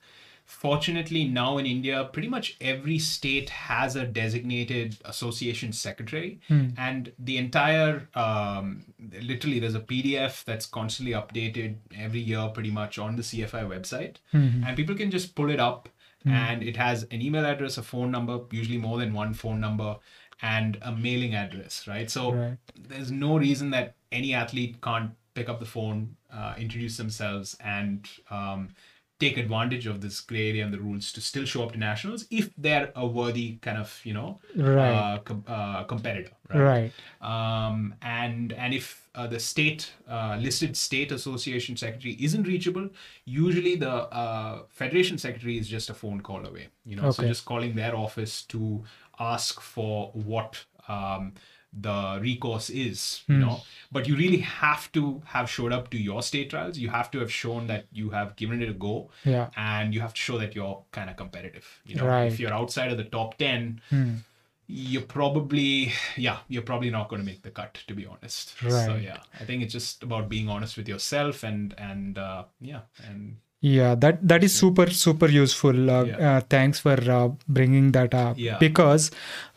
[0.47, 6.39] Fortunately, now in India, pretty much every state has a designated association secretary,
[6.77, 8.85] and the entire um,
[9.21, 14.15] literally there's a PDF that's constantly updated every year, pretty much on the CFI website,
[14.65, 15.89] and people can just pull it up
[16.25, 19.97] and it has an email address, a phone number, usually more than one phone number,
[20.41, 22.09] and a mailing address, right?
[22.09, 22.57] So Right.
[22.87, 28.07] there's no reason that any athlete can't pick up the phone, uh, introduce themselves, and
[28.31, 28.69] um,
[29.19, 32.25] take advantage of this gray area and the rules to still show up to nationals
[32.29, 34.91] if they're a worthy kind of you know Right.
[34.93, 36.61] uh, com- uh, competitor, right?
[36.61, 36.91] Right.
[37.21, 42.89] um, and and if uh, the state uh, listed state association secretary isn't reachable,
[43.25, 46.67] usually the uh, federation secretary is just a phone call away.
[46.85, 48.83] You know, so just calling their office to
[49.19, 51.33] ask for what um,
[51.79, 53.23] the recourse is.
[53.27, 53.61] You know,
[53.91, 56.77] but you really have to have showed up to your state trials.
[56.77, 59.49] You have to have shown that you have given it a go, Yeah.
[59.55, 61.67] and you have to show that you're kind of competitive.
[61.85, 62.31] You know, Right.
[62.31, 64.15] if you're outside of the top ten Hmm.
[64.69, 68.85] you're probably yeah you're probably not going to make the cut to be honest right.
[68.85, 72.81] so yeah i think it's just about being honest with yourself and and uh, yeah
[73.07, 75.89] and Yeah, that that is super super useful.
[75.89, 76.17] Uh, Yeah.
[76.37, 78.57] uh, thanks for uh, bringing that up Yeah.
[78.59, 79.09] because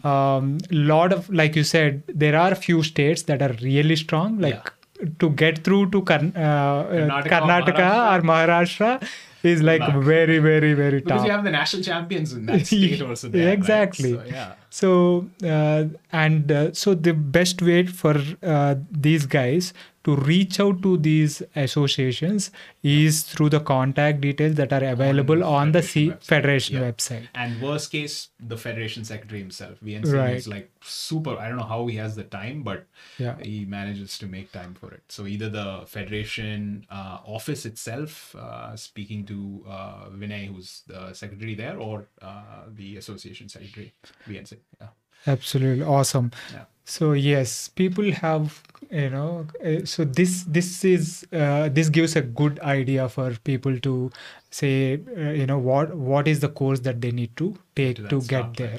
[0.04, 4.38] um, a lot of like you said, there are few states that are really strong.
[4.38, 4.72] Like
[5.18, 9.02] to get through to Karn- uh, uh, Karnataka, Karnataka or Maharashtra
[9.42, 10.02] is like Luck.
[10.02, 11.18] very very very because tough.
[11.18, 13.52] Because you have the national champions in that state also there, right?
[13.58, 14.12] Exactly.
[14.14, 19.72] so, yeah So uh, and uh, so the best way for uh, these guys
[20.04, 22.50] to reach out to these associations
[22.82, 27.20] is through the contact details that are available on, the C- federation federation website.
[27.22, 27.28] website.
[27.34, 30.36] and worst case the federation secretary himself vnc Right.
[30.36, 32.86] is like super i don't know how he has the time but
[33.18, 33.36] Yeah.
[33.42, 38.74] he manages to make time for it so either the federation uh, office itself uh,
[38.76, 43.92] speaking to uh, vinay who's the secretary there or uh, the association secretary
[44.26, 44.88] vnc yeah
[45.26, 46.30] Absolutely awesome.
[46.52, 46.64] Yeah.
[46.84, 49.46] So yes, people have you know.
[49.64, 54.10] Uh, so this this is uh, this gives a good idea for people to
[54.50, 58.08] say uh, you know what what is the course that they need to take To
[58.08, 58.52] to, get line.
[58.62, 58.78] there,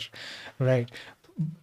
[0.60, 0.92] right?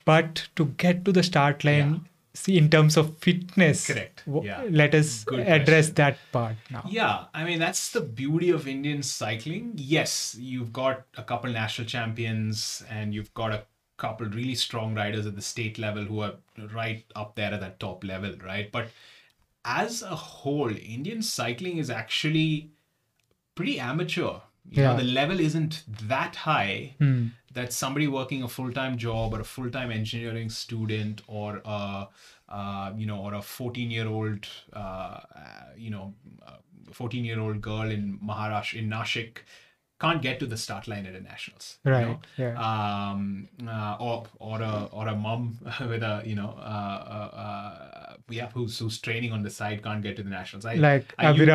[0.04, 4.22] But to get to the start line, see in terms of fitness, Correct.
[4.26, 4.64] w- Yeah.
[4.70, 5.94] let us Good address question.
[5.96, 6.84] that part now.
[6.88, 9.72] Yeah, I mean that's the beauty of Indian cycling.
[9.76, 13.64] Yes, you've got a couple national champions and you've got a
[13.98, 16.34] couple really strong riders at the state level who are
[16.72, 18.70] right up there at that top level, right?
[18.72, 18.88] But
[19.64, 22.70] as a whole, Indian cycling is actually
[23.54, 24.40] pretty amateur.
[24.70, 24.90] You Yeah.
[24.92, 27.26] know, the level isn't that high Hmm.
[27.54, 32.08] that somebody working a full-time job or a full-time engineering student or a
[32.48, 35.20] uh, you know or a 14-year-old uh, uh,
[35.76, 36.14] you know
[36.92, 39.38] 14-year-old girl in Maharashtra in Nashik
[40.00, 42.20] can't get to the start line at a nationals you Right, know?
[42.36, 42.54] yeah.
[43.12, 45.58] um uh, or or a or a mom
[45.92, 50.02] with a you know uh, uh, uh yeah who's who's training on the side can't
[50.02, 51.48] get to the nationals I, Like I use-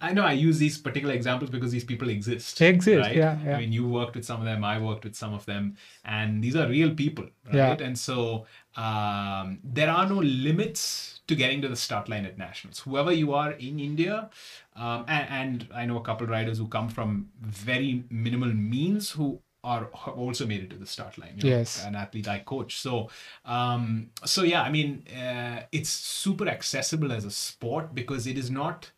[0.00, 2.60] I know I use these particular examples because these people exist.
[2.60, 3.16] Exist, right?
[3.16, 3.56] yeah, yeah.
[3.56, 6.42] I mean, you worked with some of them, I worked with some of them, and
[6.44, 7.54] these are real people, right?
[7.80, 7.86] Yeah.
[7.88, 12.80] And so um, there are no limits to getting to the start line at nationals.
[12.80, 14.28] Whoever you are in India,
[14.76, 19.40] um, and, and I know a couple riders who come from very minimal means who
[19.62, 19.84] are
[20.22, 21.34] also made it to the start line.
[21.36, 21.84] you know, Yes.
[21.84, 22.78] an athlete I coach.
[22.78, 23.10] So,
[23.44, 28.50] um, so yeah, I mean, uh, it's super accessible as a sport because it is
[28.50, 28.90] not,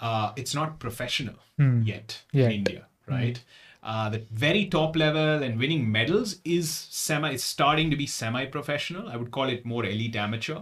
[0.00, 1.36] uh, it's not professional
[1.84, 2.46] yet, Yet.
[2.46, 3.40] in India, right?
[3.82, 9.08] Uh, the very top level and winning medals is semi, it's starting to be semi-professional.
[9.08, 10.60] I would call it more elite amateur,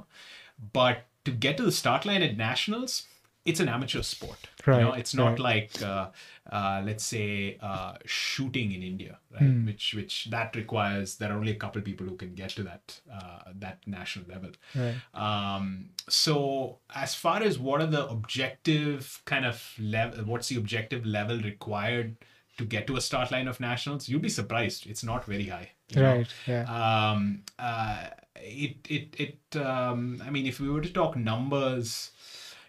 [0.72, 3.06] but to get to the start line at nationals,
[3.44, 4.38] it's an amateur sport.
[4.66, 5.38] You know, Right, it's not right.
[5.40, 6.10] like uh,
[6.50, 9.42] uh, let's say uh, shooting in India, right?
[9.42, 9.66] Hmm.
[9.66, 13.00] Which which that requires there are only a couple people who can get to that
[13.12, 14.50] uh, that national level.
[14.76, 14.94] Right.
[15.14, 21.04] Um, so as far as what are the objective kind of level, what's the objective
[21.04, 22.16] level required
[22.58, 24.08] to get to a start line of nationals?
[24.08, 24.86] You'd be surprised.
[24.86, 25.70] It's not very high.
[25.94, 26.16] You know?
[26.16, 26.34] Right.
[26.46, 26.64] Yeah.
[27.12, 32.10] um uh it it it um i mean if we were to talk numbers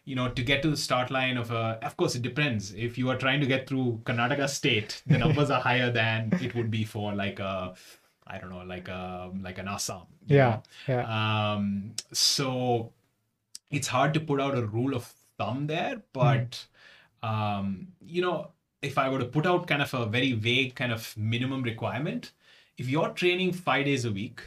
[0.06, 2.98] you know to get to the start line of a of course it depends if
[2.98, 6.70] you are trying to get through karnataka state the numbers are higher than it would
[6.70, 7.74] be for like a
[8.28, 10.50] i don't know like a like an assam Yeah.
[10.50, 10.64] know?
[10.88, 11.04] Yeah.
[11.56, 12.92] um so
[13.72, 15.06] it's hard to put out a rule of
[15.38, 16.66] thumb there but
[17.24, 18.50] um you know
[18.82, 22.32] if i were to put out kind of a very vague kind of minimum requirement
[22.78, 24.42] if you're training five days a week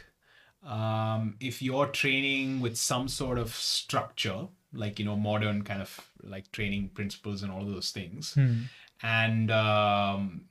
[0.65, 5.99] um if you're training with some sort of structure like you know modern kind of
[6.23, 8.53] like training principles and all those things Hmm.
[9.01, 10.41] and um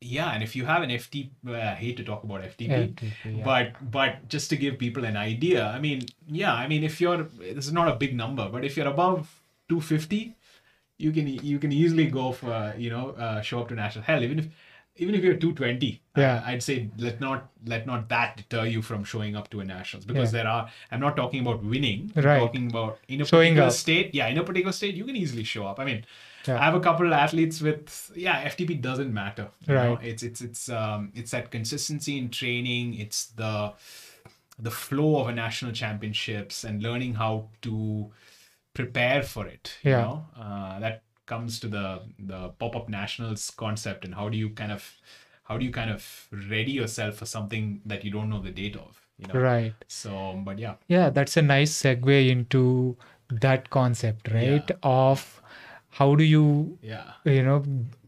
[0.00, 3.12] yeah and if you have an ft well, i hate to talk about ftp FTP,
[3.38, 3.44] yeah.
[3.44, 7.24] but but just to give people an idea i mean yeah i mean if you're
[7.40, 10.34] this is not a big number but if you're above 250
[10.98, 14.22] you can you can easily go for you know uh, show up to national hell
[14.22, 14.46] even if
[14.98, 16.42] even if you're 220 Yeah.
[16.44, 19.64] I, i'd say let not let not that deter you from showing up to a
[19.64, 20.42] nationals because Yeah.
[20.42, 22.38] there are i'm not talking about winning I'm Right.
[22.38, 23.72] talking about in a Showing particular up.
[23.72, 26.04] state yeah in a particular state you can easily show up i mean
[26.48, 26.60] Yeah.
[26.60, 29.94] i have a couple of athletes with yeah ftp doesn't matter you know?
[29.94, 30.04] Right.
[30.12, 33.72] it's it's it's um it's that consistency in training it's the
[34.68, 37.74] the flow of a national championships and learning how to
[38.74, 40.00] prepare for it you Yeah.
[40.02, 41.84] know uh, that comes to the
[42.32, 44.86] the pop-up nationals concept and how do you kind of
[45.50, 46.06] how do you kind of
[46.54, 49.74] ready yourself for something that you don't know the date of you know Right.
[49.98, 50.16] so
[50.48, 52.64] but yeah Yeah, that's a nice segue into
[53.46, 54.70] that concept, right?
[54.82, 55.24] Of
[56.00, 57.58] how do you, yeah you know,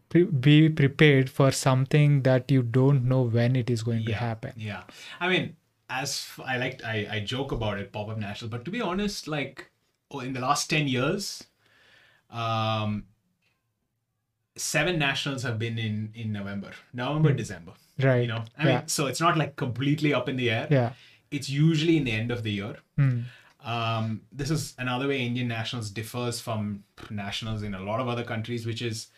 [0.09, 4.53] pre- be prepared for something that you don't know when it is going to happen.
[4.57, 4.83] yeah
[5.21, 5.57] i mean
[5.99, 9.29] as f- i like i i joke about it pop-up national but to be honest
[9.37, 9.71] like
[10.11, 11.45] oh, in the last 10 years
[12.33, 13.05] um
[14.57, 18.23] seven nationals have been in in november november december Right.
[18.23, 18.79] you know i yeah.
[18.79, 20.93] mean so it's not like completely up in the air yeah.
[21.31, 23.21] it's usually in the end of the year Hmm.
[23.65, 28.25] um, this is another way Indian nationals differs from nationals in a lot of other
[28.25, 29.09] countries, which is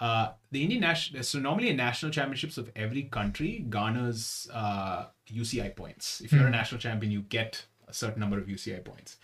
[0.00, 1.22] uh, the Indian national.
[1.24, 6.20] So normally a national championships of every country garners uh, UCI points.
[6.20, 9.16] If you're a national champion, you get a certain number of UCI points.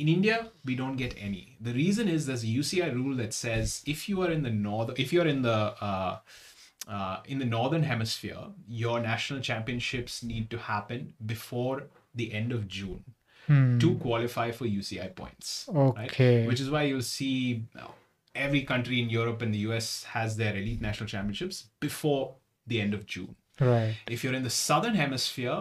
[0.00, 1.42] In India, we don't get any.
[1.60, 4.98] The reason is there's a UCI rule that says if you are in the north,
[5.04, 5.58] if you're in the
[5.88, 6.18] uh,
[6.88, 8.42] uh, in the northern hemisphere,
[8.82, 11.76] your national championships need to happen before
[12.20, 13.04] the end of June
[13.46, 13.78] Hmm.
[13.82, 15.68] to qualify for UCI points.
[15.74, 16.40] Okay.
[16.40, 16.46] Right?
[16.48, 17.64] Which is why you'll see
[18.34, 22.34] every country in Europe and the US has their elite national championships before
[22.66, 23.34] the end of June.
[23.58, 23.96] Right.
[24.08, 25.58] If you're in the southern hemisphere,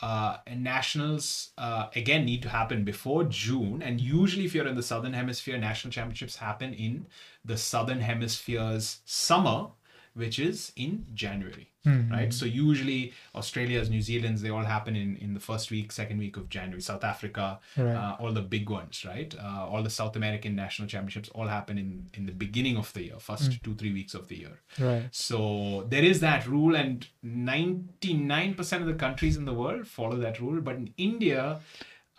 [0.00, 3.82] uh, and nationals uh, again need to happen before June.
[3.82, 7.06] And usually, if you're in the southern hemisphere, national championships happen in
[7.44, 9.68] the southern hemisphere's summer,
[10.14, 11.68] which is in January.
[11.84, 12.10] Hmm.
[12.10, 12.32] Right.
[12.32, 16.36] So usually Australia's, New Zealand's, they all happen in in the first week, second week
[16.38, 16.80] of January.
[16.80, 17.94] South Africa, Right.
[17.94, 19.34] uh, all the big ones, right?
[19.38, 23.02] Uh, all the South American national championships all happen in in the beginning of the
[23.08, 24.56] year, first two three weeks of the year.
[24.78, 25.08] Right.
[25.10, 30.40] So there is that rule, and 99% of the countries in the world follow that
[30.40, 30.60] rule.
[30.60, 31.60] But in India,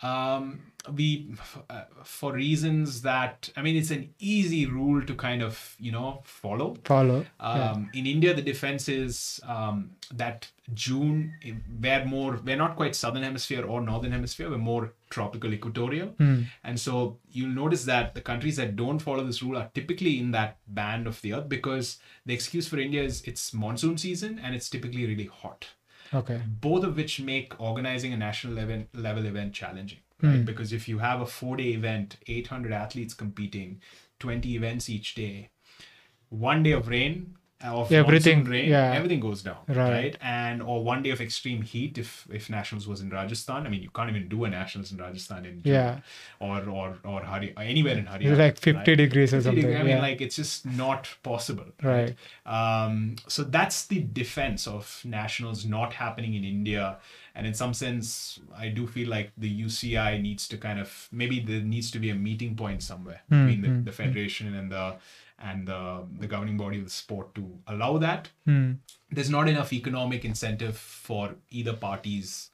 [0.02, 0.60] um,
[0.94, 1.34] we,
[1.70, 6.22] uh, for reasons that, I mean, it's an easy rule to kind of, you know,
[6.24, 6.76] follow.
[6.84, 7.26] Follow.
[7.40, 7.70] yeah.
[7.72, 11.34] Um, In India, the defense is um, that June,
[11.80, 16.08] we're more, we're not quite southern hemisphere or northern hemisphere, we're more tropical equatorial.
[16.18, 16.42] Hmm.
[16.64, 20.30] And so you'll notice that the countries that don't follow this rule are typically in
[20.32, 24.54] that band of the earth because the excuse for India is it's monsoon season and
[24.54, 25.66] it's typically really hot.
[26.14, 26.40] Okay.
[26.46, 30.36] Both of which make organizing a national event, level event challenging, right?
[30.36, 30.44] Hmm.
[30.44, 33.80] Because if you have a four day event, 800 athletes competing,
[34.18, 35.50] 20 events each day,
[36.28, 38.92] one day of rain, of Everything, rain, yeah.
[38.92, 39.76] everything goes down, Right.
[39.90, 40.16] right.
[40.20, 43.66] And or one day of extreme heat if if nationals was in Rajasthan.
[43.66, 46.00] I mean, you can't even do a nationals in Rajasthan in Yeah.
[46.38, 48.36] or or or Hari, anywhere in Haryana.
[48.36, 48.96] Like 50 right?
[48.96, 49.62] degrees or 50 something.
[49.62, 50.02] degree- I mean, yeah.
[50.02, 51.64] like it's just not possible.
[51.82, 52.14] Right.
[52.44, 56.98] Um, so that's the defense of nationals not happening in India.
[57.34, 61.40] And in some sense, I do feel like the UCI needs to kind of maybe
[61.40, 64.70] there needs to be a meeting point somewhere Hmm, between the, hmm, the federation and
[64.72, 64.96] the
[65.38, 68.30] and the, the governing body of the sport to allow that.
[68.46, 68.72] Hmm.
[69.10, 72.50] There's not enough economic incentive for either parties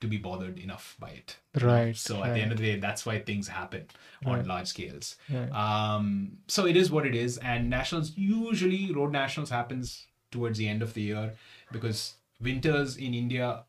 [0.00, 1.36] to be bothered enough by it.
[1.62, 3.86] Right, So at the end of the day, that's why things happen
[4.26, 4.46] on Right.
[4.46, 5.16] large scales.
[5.30, 5.48] Right.
[5.50, 10.68] Um, so it is what it is, and nationals usually road nationals happens towards the
[10.68, 11.34] end of the year
[11.72, 13.64] because winters in India,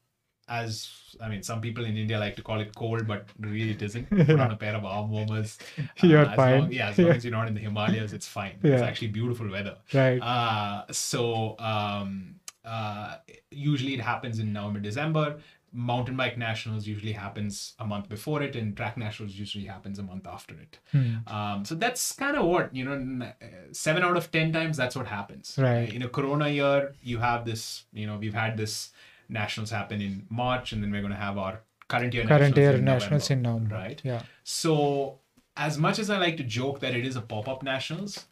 [0.47, 0.89] as
[1.21, 4.09] I mean, some people in India like to call it cold, but really it isn't.
[4.27, 5.57] Put on a pair of arm warmers.
[6.03, 6.59] You're as fine.
[6.61, 7.13] Long, yeah, as long Yeah.
[7.15, 8.57] as you're not in the Himalayas, it's fine.
[8.63, 9.77] It's actually beautiful weather.
[9.93, 10.19] Right.
[10.19, 13.17] Uh, so um, uh,
[13.51, 15.37] usually it happens in November, December.
[15.71, 20.03] Mountain bike nationals usually happens a month before it, and track nationals usually happens a
[20.03, 20.79] month after it.
[20.93, 21.15] Hmm.
[21.27, 23.25] Um, so that's kind of what you know.
[23.25, 25.55] uh, Seven out of ten times, that's what happens.
[25.57, 25.93] Right.
[25.93, 27.83] In a Corona year, you have this.
[27.91, 28.91] You know, we've had this
[29.29, 32.57] nationals happen in March, and then we're going to have our current year Current nationals
[32.57, 33.87] year in nationals in November, November.
[33.87, 34.01] right?
[34.03, 34.21] Yeah.
[34.43, 35.19] So,
[35.57, 38.25] as much as I like to joke that it is a pop-up nationals,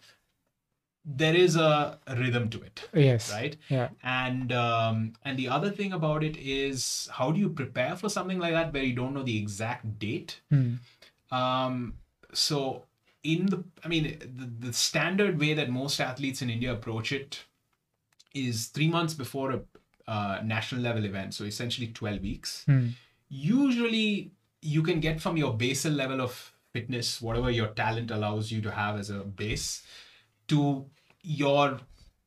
[1.05, 3.31] there is a rhythm to it, Yes.
[3.31, 3.57] right?
[3.69, 3.89] Yeah.
[4.03, 8.39] And um, and the other thing about it is how do you prepare for something
[8.39, 10.39] like that where you don't know the exact date?
[10.49, 10.75] Hmm.
[11.31, 11.95] Um,
[12.33, 12.83] so
[13.23, 17.43] in the, I mean, the, the standard way that most athletes in India approach it
[18.33, 19.61] is three months before a
[20.07, 21.33] uh, national level event.
[21.33, 22.63] So essentially 12 weeks.
[22.65, 22.87] Hmm.
[23.29, 24.31] Usually
[24.61, 28.71] you can get from your basal level of fitness, whatever your talent allows you to
[28.71, 29.83] have as a base,
[30.47, 30.85] to
[31.21, 31.79] your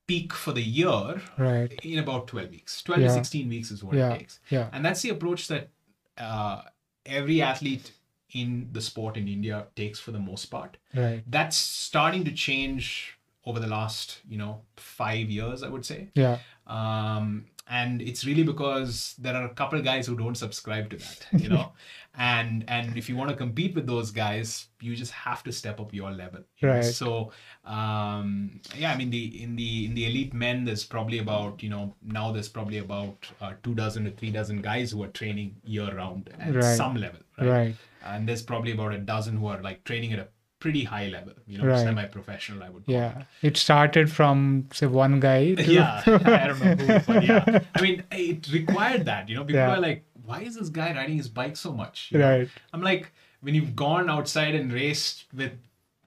[0.06, 1.72] peak for the year Right.
[1.82, 3.08] in about 12 weeks 12 Yeah.
[3.08, 4.12] to 16 weeks is what Yeah.
[4.12, 4.68] it takes Yeah.
[4.72, 5.68] and that's the approach that
[6.16, 6.62] uh,
[7.04, 7.90] every athlete
[8.30, 11.24] in the sport in india takes for the most part Right.
[11.26, 16.38] that's starting to change over the last you know five years i would say Yeah.
[16.68, 21.26] um, and it's really because there are a couple guys who don't subscribe to that
[21.42, 21.72] you know
[22.18, 25.80] and and if you want to compete with those guys you just have to step
[25.80, 26.74] up your level you know?
[26.74, 26.84] Right.
[26.84, 27.32] so
[27.64, 31.68] um, yeah i mean the in the in the elite men there's probably about you
[31.68, 35.56] know now there's probably about uh, two dozen to three dozen guys who are training
[35.64, 36.76] year round at Right.
[36.76, 37.48] some level right?
[37.48, 37.76] Right.
[38.04, 40.28] and there's probably about a dozen who are like training at a
[40.58, 41.78] pretty high level you know Right.
[41.84, 42.98] semi-professional i would call it.
[42.98, 43.22] Yeah.
[43.42, 45.54] It started from say one guy.
[45.62, 47.60] To, yeah, I don't know who, but yeah.
[47.74, 49.28] I mean, it required that.
[49.28, 49.74] You know, people Yeah.
[49.76, 52.30] are like, "Why is this guy riding his bike so much?" You know?
[52.38, 52.48] Right.
[52.72, 55.52] I'm like, when you've gone outside and raced with,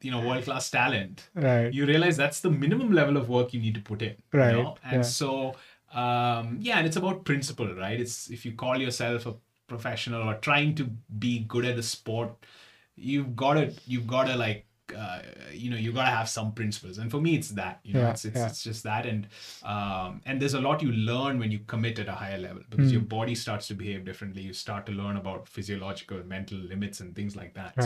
[0.02, 1.72] you know, world class talent, Right.
[1.74, 4.16] you realize that's the minimum level of work you need to put in.
[4.34, 4.78] Right, You know?
[4.84, 5.10] And yeah.
[5.20, 5.56] so,
[5.94, 8.00] um, yeah, and it's about principle, right?
[8.00, 9.36] It's if you call yourself a
[9.68, 10.86] professional or trying to
[11.20, 12.32] be good at a sport,
[13.00, 14.66] you've got to you've got to like
[14.98, 15.20] uh,
[15.54, 18.00] you know you've got to have some principles and for me it's that you know
[18.02, 18.48] Yeah, it's it's, yeah.
[18.48, 19.28] it's just that and
[19.64, 22.92] um, and there's a lot you learn when you commit at a higher level because
[22.92, 23.08] your Hmm.
[23.08, 27.36] body starts to behave differently you start to learn about physiological mental limits and things
[27.36, 27.86] like that Right.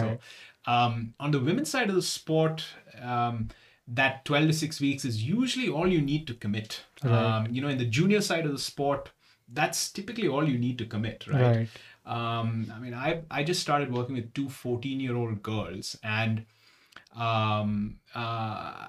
[0.66, 2.66] so um, on the women's side of the sport
[3.02, 3.50] um,
[3.88, 7.12] that 12 to 6 weeks is usually all you need to commit Right.
[7.14, 9.12] um, you know in the junior side of the sport
[9.52, 11.70] that's typically all you need to commit right, Right.
[12.06, 16.46] Um, I mean, I I just started working with two 14 year old girls, and
[17.16, 18.88] um, uh,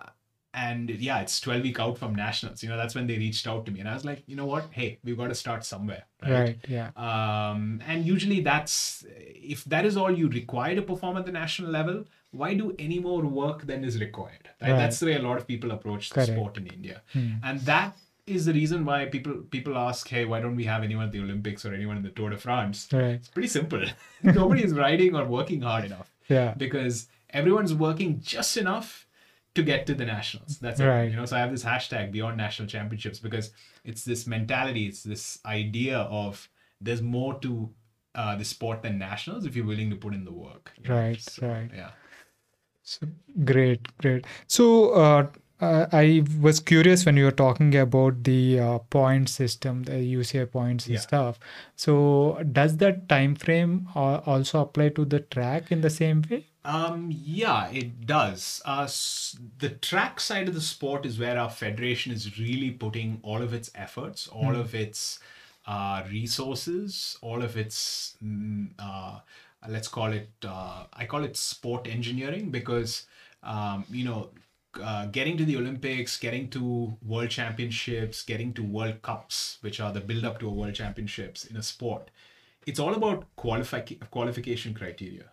[0.52, 2.62] and yeah, it's 12 week out from nationals.
[2.62, 4.46] You know, that's when they reached out to me, and I was like, you know
[4.46, 4.66] what?
[4.70, 6.56] Hey, we've got to start somewhere, Right.
[6.68, 6.90] Yeah.
[6.96, 11.70] um, and usually that's if that is all you require to perform at the national
[11.70, 14.70] level why do any more work than is required right?
[14.70, 14.78] Right.
[14.78, 16.32] that's the way a lot of people approach the Correct.
[16.32, 17.34] sport in india Hmm.
[17.44, 17.94] and that
[18.26, 21.20] is the reason why people people ask hey why don't we have anyone at the
[21.20, 23.16] olympics or anyone in the tour de france Right.
[23.20, 23.82] it's pretty simple
[24.22, 26.54] nobody is riding or working hard enough Yeah.
[26.56, 29.06] because everyone's working just enough
[29.56, 30.58] to get to the nationals.
[30.58, 30.86] That's it.
[30.86, 31.10] Right.
[31.10, 33.52] You know, so I have this hashtag beyond national championships because
[33.84, 36.48] it's this mentality, it's this idea of
[36.80, 37.70] there's more to
[38.16, 40.72] uh, the sport than nationals if you're willing to put in the work.
[40.82, 40.96] you know?
[40.96, 41.70] Right, So, right.
[41.72, 41.90] Yeah.
[42.82, 43.06] So
[43.44, 44.26] great, great.
[44.48, 45.26] So uh,
[45.64, 50.44] uh, I was curious when you were talking about the uh, point system, the UCI
[50.44, 51.00] points and Yeah.
[51.00, 51.38] stuff.
[51.76, 56.46] So does that time frame uh, also apply to the track in the same way?
[56.64, 58.62] Um, yeah, it does.
[58.64, 63.20] Uh, s- the track side of the sport is where our federation is really putting
[63.22, 65.18] all of its efforts, all of its
[65.66, 69.20] uh, resources, all of its, mm, uh,
[69.68, 73.06] let's call it, uh, I call it sport engineering because,
[73.42, 74.30] um, you know,
[74.82, 79.92] uh, getting to the Olympics, getting to World Championships, getting to World Cups, which are
[79.92, 82.10] the build up to a World Championships in a sport,
[82.66, 85.24] it's all about qualifi- qualification criteria.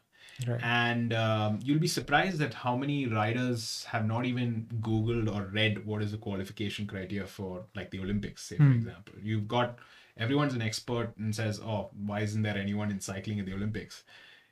[0.48, 0.60] Right.
[0.64, 5.86] And um, you'll be surprised at how many riders have not even Googled or read
[5.86, 8.72] what is the qualification criteria for, like the Olympics, say, for Hmm.
[8.74, 9.14] example.
[9.22, 9.78] You've got
[10.18, 14.04] everyone's an expert and says, Oh, why isn't there anyone in cycling at the Olympics?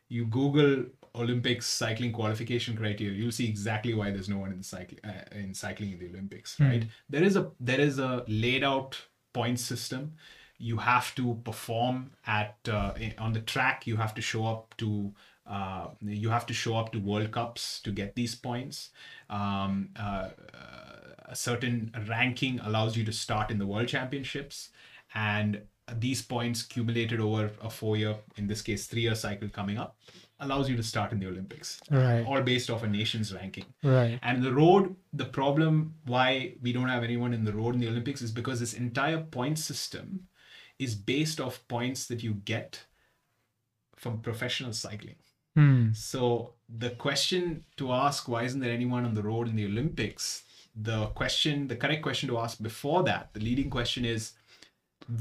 [0.09, 0.85] You Google
[1.15, 5.53] Olympics cycling qualification criteria, you'll see exactly why there's no one in cycling uh, in
[5.53, 6.63] cycling in the Olympics, Hmm.
[6.69, 6.83] right?
[7.09, 8.97] There is a there is a laid out
[9.33, 10.13] point system.
[10.57, 13.87] You have to perform at uh, on the track.
[13.87, 15.13] You have to show up to
[15.47, 18.89] uh, you have to show up to World Cups to get these points.
[19.29, 20.29] Um, uh,
[21.25, 24.69] a certain ranking allows you to start in the World Championships,
[25.13, 25.61] and
[25.97, 29.97] these points accumulated over a four-year, in this case, three-year cycle coming up,
[30.39, 31.81] allows you to start in the Olympics.
[31.91, 32.25] Right.
[32.25, 33.65] All based off a nation's ranking.
[33.83, 34.19] Right.
[34.23, 37.87] And the road, the problem why we don't have anyone in the road in the
[37.87, 40.27] Olympics is because this entire point system
[40.77, 42.85] is based off points that you get
[43.97, 45.15] from professional cycling.
[45.55, 45.91] Hmm.
[45.93, 50.43] So the question to ask, why isn't there anyone on the road in the Olympics?
[50.73, 54.33] The question, the correct question to ask before that, the leading question is,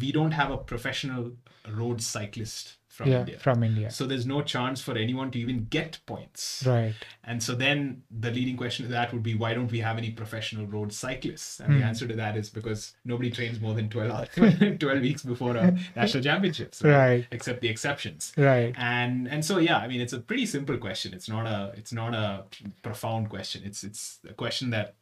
[0.00, 1.32] we don't have a professional
[1.70, 3.20] road cyclist from yeah.
[3.20, 3.38] India.
[3.38, 3.90] From India.
[3.92, 6.64] So there's no chance for anyone to even get points.
[6.66, 6.94] Right.
[7.22, 10.10] And so then the leading question to that would be why don't we have any
[10.10, 11.60] professional road cyclists?
[11.60, 11.84] And the Hmm.
[11.84, 14.28] answer to that is because nobody trains more than 12, hours,
[14.80, 17.24] 12 weeks before a national championships, Right.
[17.30, 18.32] except the exceptions.
[18.36, 18.74] Right.
[18.76, 21.14] And and so yeah, I mean it's a pretty simple question.
[21.14, 22.44] It's not a it's not a
[22.82, 23.62] profound question.
[23.64, 24.94] It's it's a question that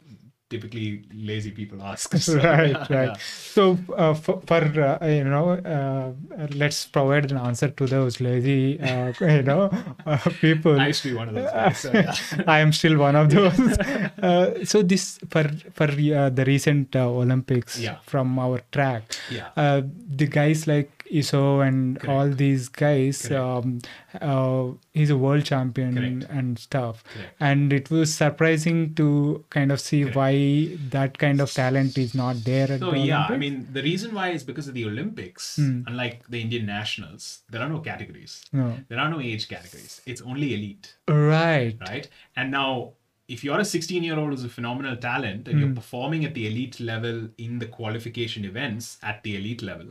[0.48, 2.14] typically lazy people ask.
[2.26, 3.14] So, right right yeah.
[3.18, 6.12] so uh, for, for uh, you know uh,
[6.54, 9.70] let's provide an answer to those lazy uh, you know
[10.06, 11.78] uh, people I used to be one of those guys.
[11.78, 12.14] So, yeah.
[12.46, 13.58] I am still one of those.
[13.58, 15.44] uh, so this for
[15.74, 17.96] for uh, the recent uh, Olympics Yeah.
[18.06, 19.48] from our track, Yeah.
[19.56, 22.08] uh, the guys like Esow and Correct.
[22.10, 23.30] all these guys.
[23.30, 23.80] Um,
[24.20, 26.32] uh, he's a world champion Correct.
[26.38, 27.04] and stuff.
[27.04, 27.34] Correct.
[27.40, 32.42] And it was surprising to kind of see why that kind of talent is not
[32.44, 35.56] there at So the yeah, I mean the reason why is because of the Olympics.
[35.56, 35.82] Hmm.
[35.86, 38.44] Unlike the Indian nationals, there are no categories.
[38.52, 38.76] no.
[38.88, 40.00] There are no age categories.
[40.06, 41.76] It's only elite, Right.
[41.88, 42.08] right?
[42.36, 42.92] And now,
[43.28, 45.64] if you're a 16 year old who's a phenomenal talent and Hmm.
[45.64, 49.88] you're performing at the elite level in the qualification events at the elite level,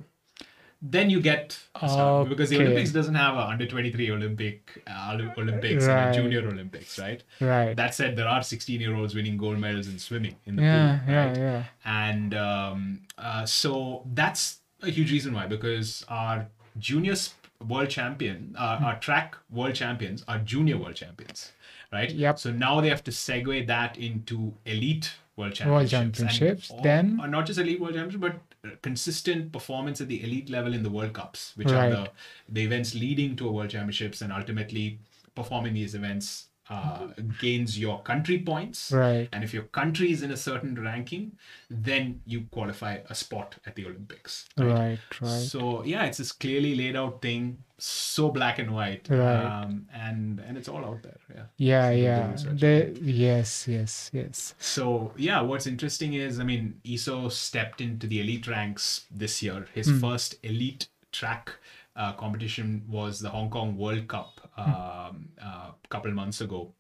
[0.82, 2.30] then you get start.
[2.30, 6.99] because the Olympics doesn't have a under 23 Olympic uh, Olympics and a junior Olympics,
[6.99, 7.23] right?
[7.39, 7.76] Right.
[7.76, 10.99] That said, there are 16 year olds winning gold medals in swimming in the yeah.
[10.99, 11.26] pool, Yeah.
[11.28, 11.38] right?
[11.38, 11.63] Yeah.
[11.86, 16.47] and um, uh, so that's a huge reason why because our
[16.78, 17.34] junior sp-
[17.67, 21.53] world champion uh, our track world champions are junior world champions
[21.91, 22.38] right Yep.
[22.38, 26.81] so now they have to segue that into elite world championships World and championships, all-
[26.81, 30.73] then- uh, not just elite world championships but uh, consistent performance at the elite level
[30.73, 31.91] in the world cups which Right.
[31.91, 32.09] are the,
[32.49, 34.99] the events leading to a world championships and ultimately
[35.36, 37.07] performing these events uh,
[37.39, 39.30] gains your country points Right.
[39.32, 41.34] and if your country is in a certain ranking,
[41.70, 44.47] then you qualify a spot at the Olympics.
[44.57, 44.97] Right.
[45.22, 45.30] Right.
[45.30, 49.43] So yeah, it's this clearly laid out thing, so black and white, Right.
[49.45, 51.20] um, and and it's all out there.
[51.57, 51.89] Yeah.
[51.91, 52.53] Yeah, So yeah.
[52.55, 54.55] They, yes, yes, yes.
[54.57, 59.68] So yeah, what's interesting is, I mean, Esow stepped into the elite ranks this year.
[59.74, 59.99] His Hmm.
[59.99, 61.51] first elite track
[61.95, 66.73] uh, competition was the Hong Kong World Cup um, a couple months ago.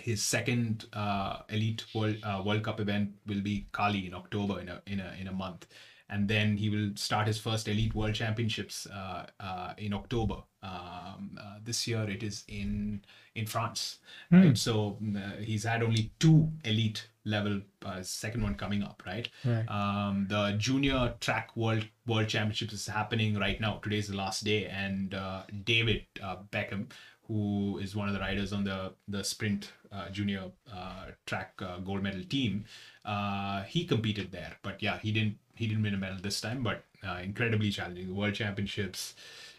[0.00, 4.68] His second uh, elite World uh, World Cup event will be Cali in October in
[4.68, 5.66] a in a in a month,
[6.12, 10.42] and then he will start his first elite World Championships uh, uh, in October.
[10.62, 13.02] Um, uh, this year it is in
[13.34, 13.98] in France,
[14.30, 14.56] right?
[14.56, 19.28] So uh, he's had only two elite level, uh, second one coming up, right?
[19.44, 19.66] Right.
[19.68, 23.80] Um, the junior track world world championships is happening right now.
[23.82, 26.90] Today's the last day, and uh, David uh, Beckham,
[27.26, 31.78] who is one of the riders on the the sprint uh, junior uh, track uh,
[31.78, 32.64] gold medal team,
[33.04, 34.56] uh, he competed there.
[34.62, 38.06] But yeah, he didn't he didn't win a medal this time, but uh, incredibly challenging.
[38.08, 39.14] The world championships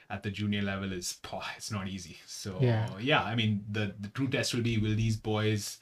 [0.10, 2.18] at the junior level is pah, it's not easy.
[2.26, 2.90] So Yeah.
[3.00, 5.80] yeah, I mean the the true test will be will these boys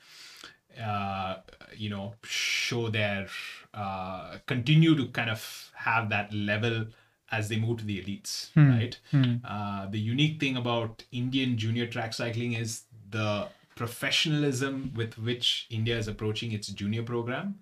[0.82, 1.38] uh,
[1.76, 3.28] you know, show their
[3.74, 6.86] uh, continue to kind of have that level
[7.32, 8.97] as they move to the elites, right?
[9.43, 15.97] Uh, the unique thing about Indian junior track cycling is the professionalism with which India
[15.97, 17.59] is approaching its junior program.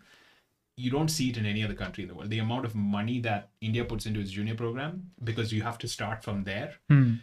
[0.84, 2.30] You don't see it in any other country in the world.
[2.30, 5.88] The amount of money that India puts into its junior program, because you have to
[5.88, 7.16] start from there, Hmm.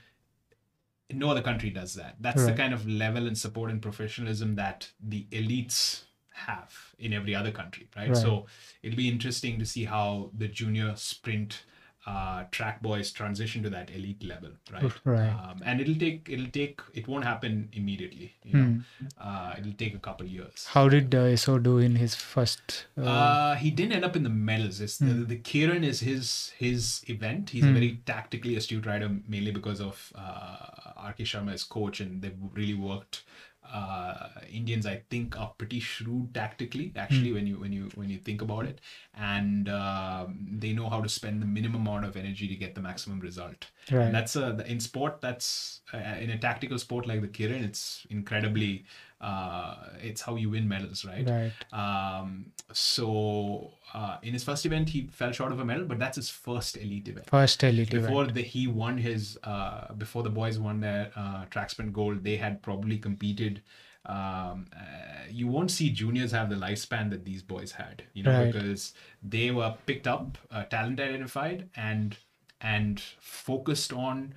[1.12, 2.16] no other country does that.
[2.20, 6.02] That's the kind of level and support and professionalism that the elites
[6.34, 8.08] have in every other country, right?
[8.08, 8.16] Right.
[8.16, 8.46] So
[8.82, 11.62] it'll be interesting to see how the junior sprint
[12.06, 14.92] uh, track boys transition to that elite level, right?
[15.04, 15.28] Right.
[15.28, 18.34] Um, and it'll take it'll take it won't happen immediately.
[18.44, 18.80] You know,
[19.20, 20.66] uh, it'll take a couple years.
[20.66, 22.86] How did uh, Esow do in his first?
[22.96, 23.02] Uh,
[23.36, 24.80] Uh, he didn't end up in the medals.
[24.80, 27.50] It's the, the keirin is his his event.
[27.50, 32.22] He's a very tactically astute rider, mainly because of uh, RK Sharma as coach, and
[32.22, 33.24] they've really worked.
[33.72, 36.92] Uh, Indians, I think, are pretty shrewd tactically.
[36.96, 38.80] Actually, when you when you when you think about it,
[39.14, 42.80] and um, they know how to spend the minimum amount of energy to get the
[42.80, 43.66] maximum result.
[43.90, 44.06] Right.
[44.06, 45.20] And that's a in sport.
[45.20, 47.62] That's uh, in a tactical sport like the keirin.
[47.64, 48.84] It's incredibly.
[49.30, 49.74] Uh,
[50.08, 51.26] it's how you win medals, right?
[51.28, 51.52] Right.
[51.82, 52.28] Um,
[52.72, 56.30] so uh, in his first event, he fell short of a medal, but that's his
[56.30, 57.28] first elite event.
[57.28, 58.34] First elite Before event.
[58.36, 62.36] the, he won his, uh, before the boys won their uh, track sprint gold, they
[62.36, 63.62] had probably competed.
[64.04, 68.30] Um, uh, you won't see juniors have the lifespan that these boys had, you know,
[68.44, 68.52] Right.
[68.52, 72.16] because they were picked up, uh, talent identified, and
[72.60, 74.34] and focused on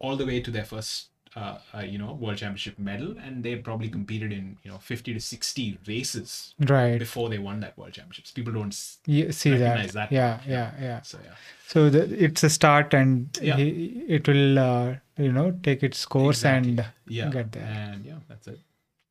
[0.00, 3.56] all the way to their first uh, uh, you know world championship medal and they
[3.56, 6.98] probably competed in you know 50 to 60 races Right.
[6.98, 9.92] before they won that world championships people don't see that.
[9.92, 11.02] that Yeah, yeah, yeah.
[11.02, 11.34] so yeah
[11.66, 13.56] So the, it's a start, and Yeah.
[13.56, 16.70] he, it will, uh, you know, take its course Exactly.
[16.70, 17.64] and yeah get there.
[17.66, 18.58] and yeah that's it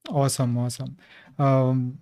[0.09, 0.97] Awesome, awesome.
[1.37, 1.99] Um,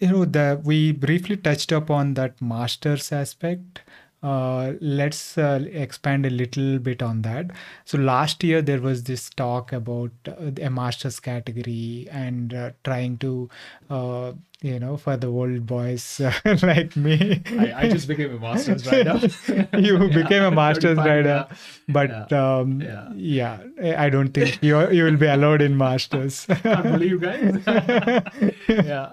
[0.00, 3.80] you know, the we briefly touched upon that masters aspect,
[4.22, 7.50] uh, let's uh, expand a little bit on that.
[7.84, 13.18] So last year there was this talk about uh, a masters category and uh, trying
[13.18, 13.48] to,
[13.90, 17.42] uh, you know, for the old boys uh, like me.
[17.58, 19.20] I, I just became a master's rider.
[19.78, 21.56] you Yeah, became a masters 35, rider, yeah.
[21.88, 23.12] but um, Yeah.
[23.14, 23.58] yeah,
[23.98, 26.46] I don't think you you will be allowed in masters.
[26.46, 27.62] Can't believe guys.
[28.68, 29.12] yeah.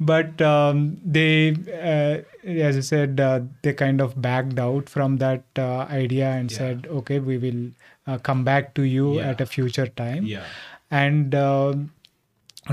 [0.00, 5.44] But um, they, uh, as I said, uh, they kind of backed out from that
[5.58, 6.58] uh, idea and Yeah.
[6.58, 7.62] said, "Okay, we will
[8.06, 9.30] uh, come back to you Yeah.
[9.30, 10.44] at a future time." Yeah.
[10.90, 11.90] And um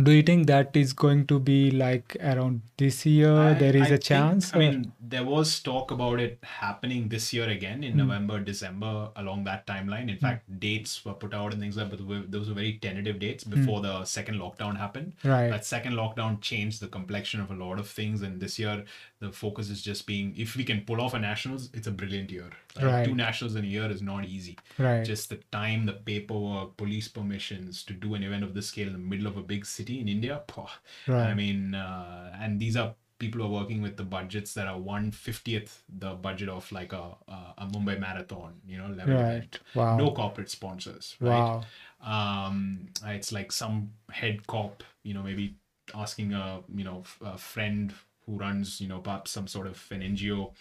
[0.04, 3.34] do you think that is going to be like around this year?
[3.38, 4.52] I- there is I a chance.
[4.52, 7.84] Think, I mean, there was talk about it happening this year again Hmm.
[7.84, 10.10] in November, December, along that timeline.
[10.10, 13.20] In fact, dates were put out and things like that, but those were very tentative
[13.20, 15.14] dates before the second lockdown happened.
[15.22, 15.30] Hmm.
[15.30, 15.50] right.
[15.50, 18.86] That second lockdown changed the complexion of a lot of things, and this year
[19.22, 22.32] the focus is just being if we can pull off a nationals, it's a brilliant
[22.32, 22.50] year.
[22.82, 23.06] Right.
[23.06, 24.58] Two nationals in a year is not easy.
[24.80, 25.06] right.
[25.06, 28.94] Just the time, the paperwork, police permissions to do an event of this scale in
[28.94, 30.42] the middle of a big city in India.
[30.52, 34.68] phew, I mean, uh, and these are people who are working with the budgets that
[34.68, 39.14] are one fiftieth the budget of like a a, a Mumbai marathon, you know, level
[39.14, 39.36] right.
[39.36, 39.60] event.
[39.76, 39.98] Wow.
[39.98, 41.30] No corporate sponsors, right?
[41.30, 41.64] wow.
[42.04, 45.56] Um, it's like some head cop, you know, maybe
[45.94, 47.94] asking a you know a friend
[48.32, 50.52] who runs you know perhaps some sort of an NGO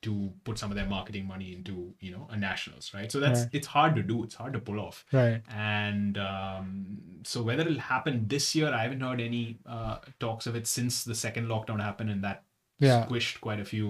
[0.00, 3.10] to put some of their marketing money into you know a nationals, right?
[3.12, 3.48] So that's Right.
[3.52, 4.22] it's hard to do.
[4.24, 5.42] It's hard to pull off Right.
[5.48, 10.54] and um, so whether it'll happen this year i haven't heard any uh, talks of
[10.60, 12.44] it since the second lockdown happened and that
[12.86, 13.06] Yeah.
[13.06, 13.86] squished quite a few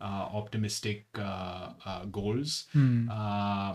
[0.00, 3.08] uh, optimistic uh, uh, goals Hmm.
[3.18, 3.72] uh,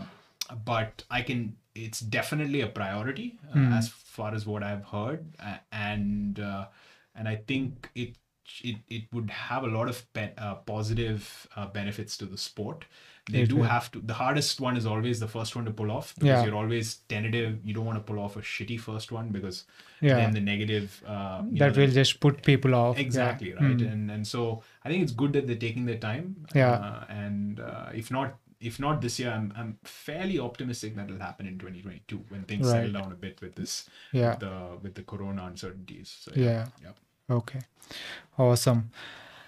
[0.72, 1.56] but i can
[1.86, 3.74] it's definitely a priority uh, Hmm.
[3.80, 3.88] as
[4.18, 6.66] far as what i've heard uh, and uh,
[7.16, 8.18] and i think it
[8.64, 12.86] it, it would have a lot of pe- uh, positive uh, benefits to the sport
[13.30, 15.92] they It do have to the hardest one is always the first one to pull
[15.92, 16.46] off because Yeah.
[16.46, 19.58] you're always tentative you don't want to pull off a shitty first one because
[20.00, 20.16] Yeah.
[20.20, 22.96] then the negative uh, that know, will just put people off.
[22.98, 23.04] Yeah.
[23.08, 23.88] exactly right Hmm.
[23.94, 24.44] and and so
[24.86, 26.26] i think it's good that they're taking their time
[26.62, 26.72] Yeah.
[26.90, 28.38] uh, and uh, if not
[28.70, 32.66] if not this year i'm i'm fairly optimistic that it'll happen in 2022 when things
[32.68, 32.78] Right.
[32.78, 33.76] settle down a bit with this
[34.22, 34.30] Yeah.
[34.30, 36.64] with the with the corona uncertainties so Yeah.
[36.86, 36.96] yeah.
[37.30, 37.60] Okay.
[38.38, 38.92] Awesome.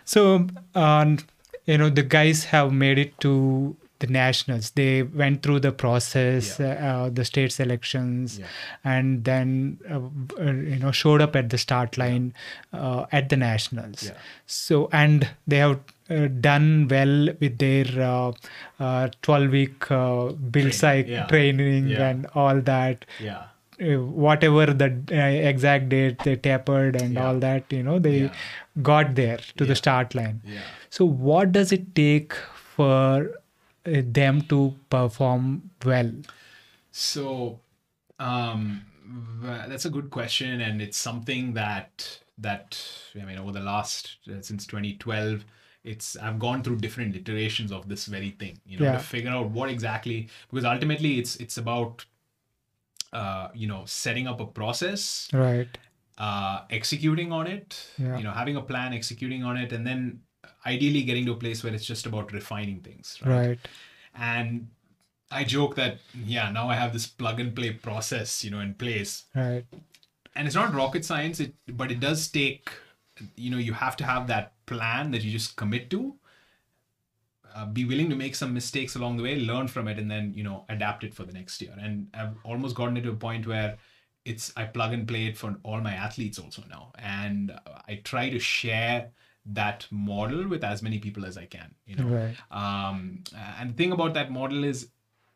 [0.06, 1.18] So, um,
[1.66, 4.72] you know, the guys have made it to the nationals.
[4.72, 8.46] They went through the process, uh, the state selections, Yeah.
[8.84, 10.00] and then, uh,
[10.42, 12.34] uh, you know, showed up at the start line
[12.74, 14.04] uh, at the nationals.
[14.04, 14.14] Yeah.
[14.48, 18.32] So, and they have uh, done well with their uh,
[18.80, 21.26] uh, 12 week uh, build Train- cycle yeah.
[21.28, 22.08] training Yeah.
[22.10, 23.44] and all that yeah uh,
[23.80, 27.26] whatever the uh, exact date they tapered and Yeah.
[27.26, 28.34] all that you know they Yeah.
[28.82, 32.34] got there to the start line yeah so what does it take
[32.76, 33.32] for
[33.86, 35.48] uh, them to perform
[35.86, 36.12] well
[36.92, 37.60] So,
[38.20, 38.86] um,
[39.68, 42.78] that's a good question, and it's something that that
[43.22, 45.46] I mean over the last uh, since 2012,
[45.84, 48.98] it's I've gone through different iterations of this very thing, you know, Yeah.
[48.98, 52.06] to figure out what exactly because ultimately it's it's about
[53.14, 55.68] uh, you know setting up a process, right
[56.18, 58.18] uh, executing on it, Yeah.
[58.18, 60.22] you know, having a plan, executing on it, and then
[60.66, 63.60] ideally getting to a place where it's just about refining things, right
[64.16, 64.68] and
[65.32, 68.74] I joke that yeah, now I have this plug and play process, you know, in
[68.74, 69.66] place, right
[70.36, 71.40] and it's not rocket science.
[71.40, 72.70] It but it does take,
[73.36, 76.16] you know, you have to have that plan that you just commit to.
[77.56, 80.34] Uh, be willing to make some mistakes along the way, learn from it, and then
[80.36, 81.74] you know adapt it for the next year.
[81.80, 83.78] And I've almost gotten it to a point where
[84.26, 87.52] it's I plug and play it for all my athletes also now, and
[87.88, 89.10] I try to share
[89.46, 91.74] that model with as many people as I can.
[91.86, 93.24] You know, right um,
[93.60, 94.90] and the thing about that model is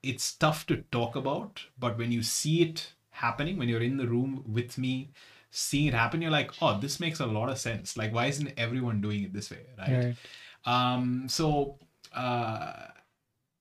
[0.04, 4.08] it's tough to talk about, but when you see it happening, when you're in the
[4.08, 5.12] room with me,
[5.50, 7.96] seeing it happen, you're like, oh, this makes a lot of sense.
[7.96, 9.66] Like, why isn't everyone doing it this way?
[9.78, 10.06] Right.
[10.06, 10.16] right
[10.66, 11.78] Um, so,
[12.14, 12.88] uh,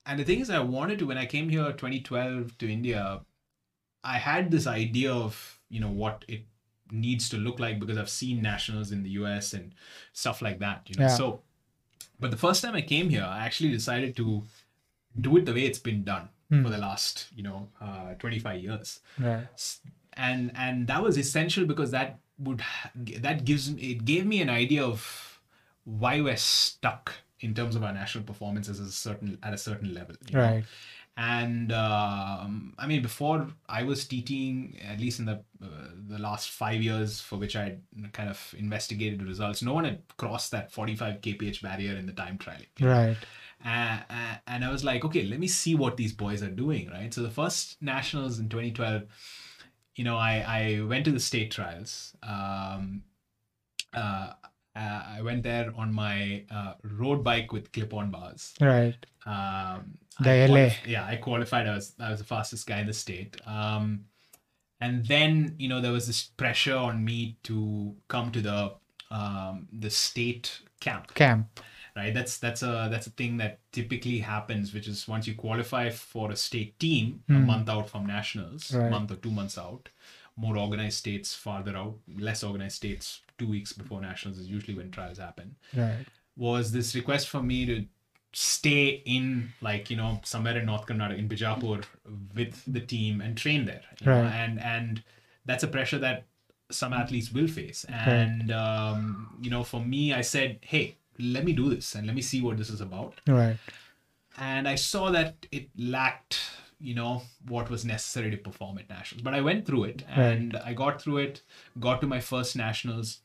[0.07, 3.20] and the thing is, I wanted to, when I came here 2012 to India,
[4.05, 6.42] I had this idea of, you know, what it
[6.90, 9.72] needs to look like because I've seen nationals in the US and
[10.12, 11.07] stuff like that, you know.
[11.07, 11.16] Yeah.
[11.16, 11.42] So,
[12.20, 14.42] but the first time I came here, I actually decided to
[15.20, 16.62] do it the way it's been done Hmm.
[16.64, 19.00] for the last, you know, uh, 25 years
[19.55, 19.80] s-
[20.14, 22.62] and and that was essential because that would
[23.18, 25.40] that gives me it gave me an idea of
[25.84, 27.12] why we're stuck
[27.43, 30.43] in terms of our national performances at a certain at a certain level you know?
[30.43, 30.64] right
[31.16, 36.51] And um, I mean, before I was teaching at least in the uh, the last
[36.51, 37.76] five years for which I
[38.12, 42.12] kind of investigated the results, no one had crossed that 45 kph barrier in the
[42.12, 42.62] time trial.
[42.80, 43.16] Right.
[43.64, 46.88] Uh, uh, and I was like, okay, let me see what these boys are doing,
[46.88, 47.12] right?
[47.12, 49.03] So the first nationals in 2012,
[49.97, 52.16] you know, I I went to the state trials.
[52.22, 53.03] Um,
[54.75, 58.55] uh, I went there on my uh, road bike with clip-on bars.
[58.61, 58.97] Right.
[59.27, 60.68] Um, The I LA.
[60.87, 61.66] yeah, I qualified.
[61.66, 63.37] I was I was the fastest guy in the state.
[63.47, 64.05] Um,
[64.81, 68.75] and then you know there was this pressure on me to come to the
[69.11, 71.61] um, the state camp Camp.
[71.95, 75.89] right that's that's a that's a thing that typically happens which is once you qualify
[75.91, 77.47] for a state team a Hmm.
[77.47, 78.87] month out from nationals Right.
[78.87, 79.89] a month or two months out
[80.37, 84.90] more organized states farther out less organized states two weeks before nationals is usually when
[84.90, 86.05] trials happen Right.
[86.36, 87.76] was this request for me to
[88.34, 91.84] stay in like you know somewhere in north Karnataka in bijapur
[92.34, 94.22] with the team and train there you know?
[94.22, 94.32] Right.
[94.43, 95.03] and and
[95.45, 96.24] that's a pressure that
[96.70, 100.97] some athletes will face and um, you know for me i said hey
[101.34, 103.59] let me do this and let me see what this is about Right.
[104.38, 106.38] and i saw that it lacked
[106.83, 109.22] you know what was necessary to perform at nationals.
[109.22, 111.43] But i went through it and i got through it
[111.78, 113.20] got to my first nationals.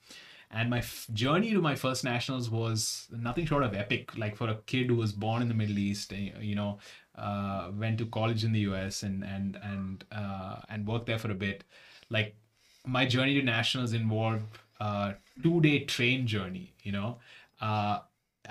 [0.50, 4.18] And my f- journey to my first nationals was nothing short of epic.
[4.18, 6.78] Like for a kid who was born in the middle east eh, you know
[7.18, 11.32] uh, went to college in the us and and and uh, and worked there for
[11.32, 11.66] a bit.
[12.10, 12.38] Like
[12.86, 14.46] my journey to nationals involved
[14.80, 17.18] a two day train journey you know?
[17.60, 18.00] Uh,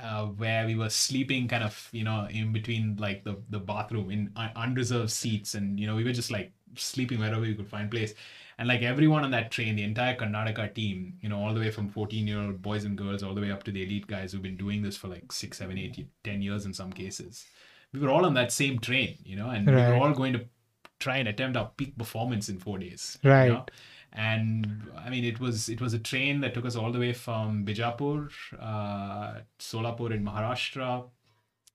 [0.02, 4.10] uh, where we were sleeping kind of you know in between like the the bathroom
[4.10, 7.68] in un- unreserved seats and you know we were just like sleeping wherever we could
[7.68, 8.14] find place
[8.58, 11.70] and like everyone on that train the entire karnataka team you know all the way
[11.70, 14.32] from 14 year old boys and girls all the way up to the elite guys
[14.32, 17.46] who've been doing this for like six seven eight ten years in some cases
[17.92, 19.88] we were all on that same train you know and we Right.
[19.90, 20.44] were all going to
[20.98, 23.46] try and attempt our peak performance in four days Right.
[23.46, 23.66] you know?
[24.12, 27.12] And I mean it was it was a train that took us all the way
[27.12, 31.04] from Bijapur, uh, Solapur in Maharashtra.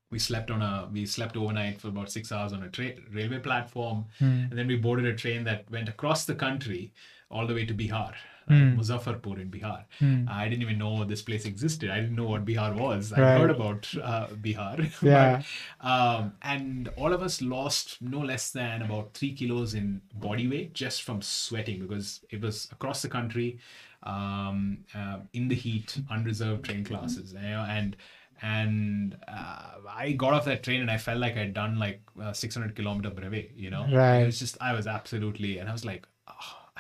[0.10, 3.40] We slept on a we slept overnight for about six hours on a tra- railway
[3.40, 4.26] platform, Hmm.
[4.50, 6.92] and then we boarded a train that went across the country
[7.30, 8.14] all the way to Bihar,
[8.50, 8.78] Right?
[8.78, 9.86] Muzaffarpur in Bihar.
[10.00, 10.26] Hmm.
[10.30, 11.90] I didn't even know this place existed.
[11.90, 13.14] I didn't know what Bihar was.
[13.14, 13.38] I Right.
[13.40, 14.92] heard about uh, Bihar.
[15.02, 15.42] Yeah.
[15.82, 20.48] But, um, and all of us lost no less than about three kilos in body
[20.48, 23.60] weight just from sweating because it was across the country
[24.04, 27.34] um, uh, in the heat, unreserved train classes.
[27.34, 27.96] You know, and
[28.42, 32.34] and uh, I got off that train and I felt like I'd done like a
[32.34, 33.86] 600 kilometer brevet, you know?
[33.92, 34.22] Right.
[34.22, 36.08] It was just, I was absolutely, and I was like,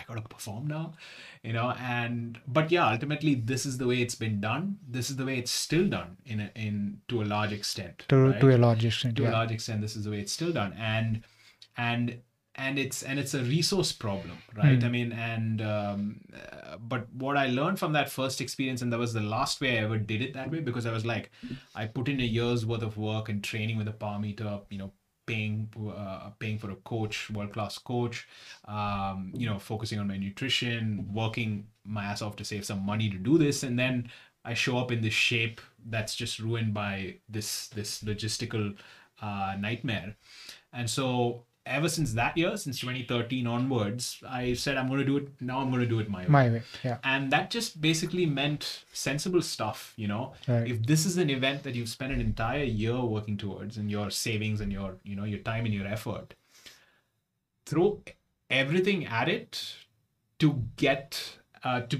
[0.01, 0.93] I gotta perform now,
[1.43, 1.71] you know?
[1.79, 4.77] And, but yeah, ultimately, this is the way it's been done.
[4.87, 8.05] This is the way it's still done in, a, in to a large extent.
[8.09, 8.39] To, right?
[8.41, 9.15] to a large extent.
[9.17, 11.21] to a large extent this is the way it's still done and
[11.77, 12.19] and
[12.55, 14.85] and it's and it's a resource problem right Hmm.
[14.85, 18.99] i mean and um, uh, but what i learned from that first experience and that
[18.99, 21.31] was the last way i ever did it that way because i was like
[21.75, 24.77] i put in a year's worth of work and training with a power meter you
[24.77, 24.91] know
[25.31, 25.55] paying
[25.95, 28.27] uh, paying for a coach world class coach
[28.65, 33.09] um, you know focusing on my nutrition working my ass off to save some money
[33.09, 33.95] to do this and then
[34.45, 38.75] i show up in this shape that's just ruined by this this logistical
[39.21, 40.15] uh, nightmare.
[40.73, 41.43] And so
[41.77, 45.59] ever since that year since 2013 onwards i said i'm going to do it now
[45.59, 46.61] i'm going to do it my way My way.
[46.83, 46.97] Yeah.
[47.03, 50.69] and that just basically meant sensible stuff you know Right.
[50.71, 54.09] if this is an event that you've spent an entire year working towards and your
[54.11, 56.33] savings and your you know your time and your effort
[57.65, 58.01] throw
[58.49, 59.75] everything at it
[60.39, 61.99] to get uh to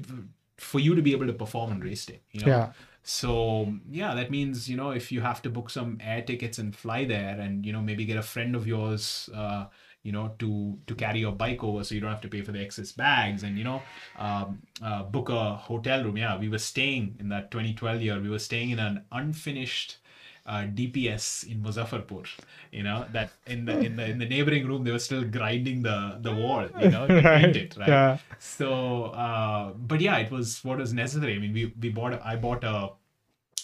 [0.58, 2.72] for you to be able to perform on race day you know Yeah.
[3.04, 6.76] So yeah that means you know if you have to book some air tickets and
[6.76, 9.66] fly there and you know maybe get a friend of yours uh
[10.04, 12.52] you know to to carry your bike over so you don't have to pay for
[12.52, 13.82] the excess bags and you know
[14.18, 16.18] um, uh, book a hotel room.
[16.18, 19.98] Yeah we were staying in that 2012 year we were staying in an unfinished
[20.46, 22.28] uh, DPS in Muzaffarpur,
[22.72, 25.82] you know that in the in the in the neighboring room they were still grinding
[25.84, 27.88] the the wall, you know, to paint it, right?
[27.88, 28.18] Yeah.
[28.40, 31.36] So, uh, but yeah, it was what was necessary.
[31.36, 32.90] I mean, we we bought I bought a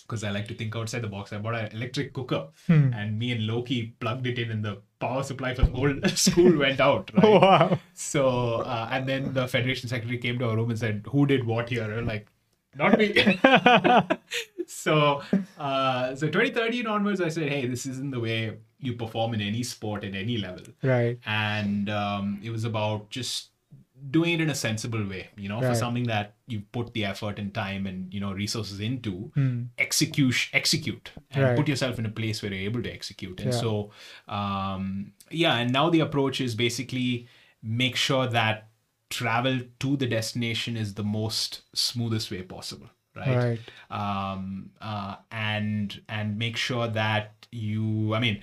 [0.04, 1.34] because I like to think outside the box.
[1.34, 2.94] I bought an electric cooker, Hmm.
[2.94, 6.58] and me and Loki plugged it in, and the power supply for the whole school
[6.58, 7.12] went out.
[7.24, 7.42] Right.
[7.42, 7.80] Wow.
[7.94, 8.28] So,
[8.62, 11.70] uh, and then the federation secretary came to our room and said, "Who did what
[11.70, 12.28] here?" And like,
[12.76, 13.38] "Not me."
[14.68, 15.22] So,
[15.58, 19.64] uh, so 2013 onwards, I said, "Hey, this isn't the way you perform in any
[19.64, 21.18] sport at any level." Right.
[21.26, 23.50] and um, it was about just
[24.12, 25.30] doing it in a sensible way.
[25.38, 28.80] You know, for something that you put the effort and time and you know resources
[28.80, 29.64] into, Hmm.
[29.80, 31.56] execute execute and Right.
[31.56, 33.40] put yourself in a place where you're able to execute.
[33.40, 33.60] And Yeah.
[33.60, 33.92] so,
[34.28, 37.28] um, yeah, and now the approach is basically
[37.64, 38.70] make sure that
[39.10, 42.90] travel to the destination is the most smoothest way possible.
[43.26, 43.60] Right.
[43.90, 48.42] um, uh, and and make sure that you i mean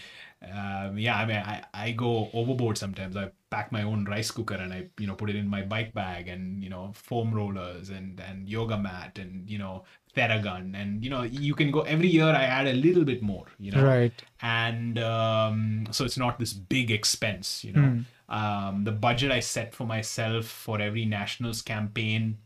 [0.52, 4.54] um, yeah i mean I, I go overboard sometimes i pack my own rice cooker
[4.54, 7.90] and i you know put it in my bike bag and you know foam rollers
[7.90, 9.84] and and yoga mat and you know
[10.16, 13.46] theragun and you know you can go every year i add a little bit more
[13.58, 14.22] you know Right.
[14.42, 17.96] and um, so it's not this big expense you know
[18.28, 18.34] Hmm.
[18.36, 22.38] um, the budget i set for myself for every nationals campaign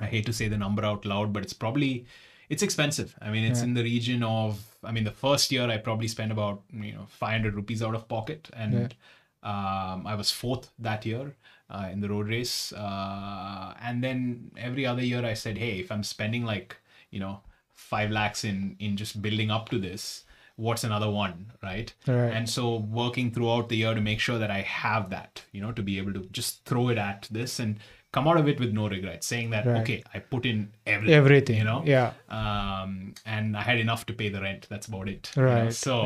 [0.00, 2.06] i hate to say the number out loud but it's probably
[2.48, 3.12] it's expensive.
[3.20, 3.64] I mean it's Yeah.
[3.68, 7.06] in the region of i mean the first year i probably spent about you know
[7.08, 8.48] 500 rupees out of pocket.
[8.52, 8.94] And
[9.42, 11.34] um, i was fourth that year
[11.70, 12.72] uh, in the road race.
[12.72, 16.76] Uh, and then every other year i said hey if i'm spending like
[17.10, 17.40] you know
[17.74, 20.24] 5 lakhs in in just building up to this
[20.56, 21.92] what's another one right?
[22.06, 22.32] Right.
[22.36, 25.72] and so working throughout the year to make sure that i have that you know
[25.72, 27.58] to be able to just throw it at this.
[27.58, 27.78] And
[28.16, 29.80] come out of it with no regrets saying that Right.
[29.82, 30.58] okay i put in
[30.94, 31.56] everything Everything.
[31.58, 32.12] you know Yeah.
[32.40, 32.92] um
[33.34, 35.48] and i had enough to pay the rent that's about it you know?
[35.48, 35.96] Right, so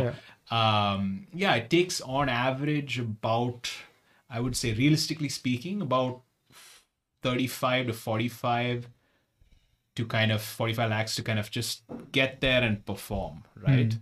[0.63, 1.05] um
[1.45, 3.71] yeah it takes on average about
[4.39, 6.21] i would say realistically speaking about
[7.23, 8.89] 35 to 45
[9.97, 11.83] to kind of 45 lakhs to kind of just
[12.13, 13.97] get there and perform right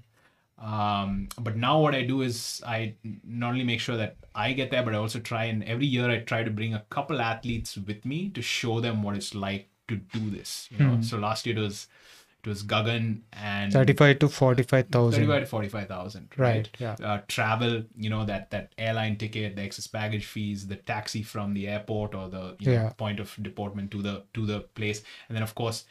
[0.61, 2.93] um but now what i do is i
[3.25, 6.11] not only make sure that i get there but i also try and every year
[6.11, 9.69] i try to bring a couple athletes with me to show them what it's like
[9.87, 11.87] to do this you know so last year it was
[12.45, 15.13] it was gagan and 35 to 45,000.
[15.27, 16.97] 35 to 45,000 Right, right, yeah.
[17.05, 21.53] uh, travel you know that that airline ticket the excess baggage fees the taxi from
[21.55, 22.91] the airport or the you know, Yeah.
[22.91, 25.85] point of deportment to the to the place and then of course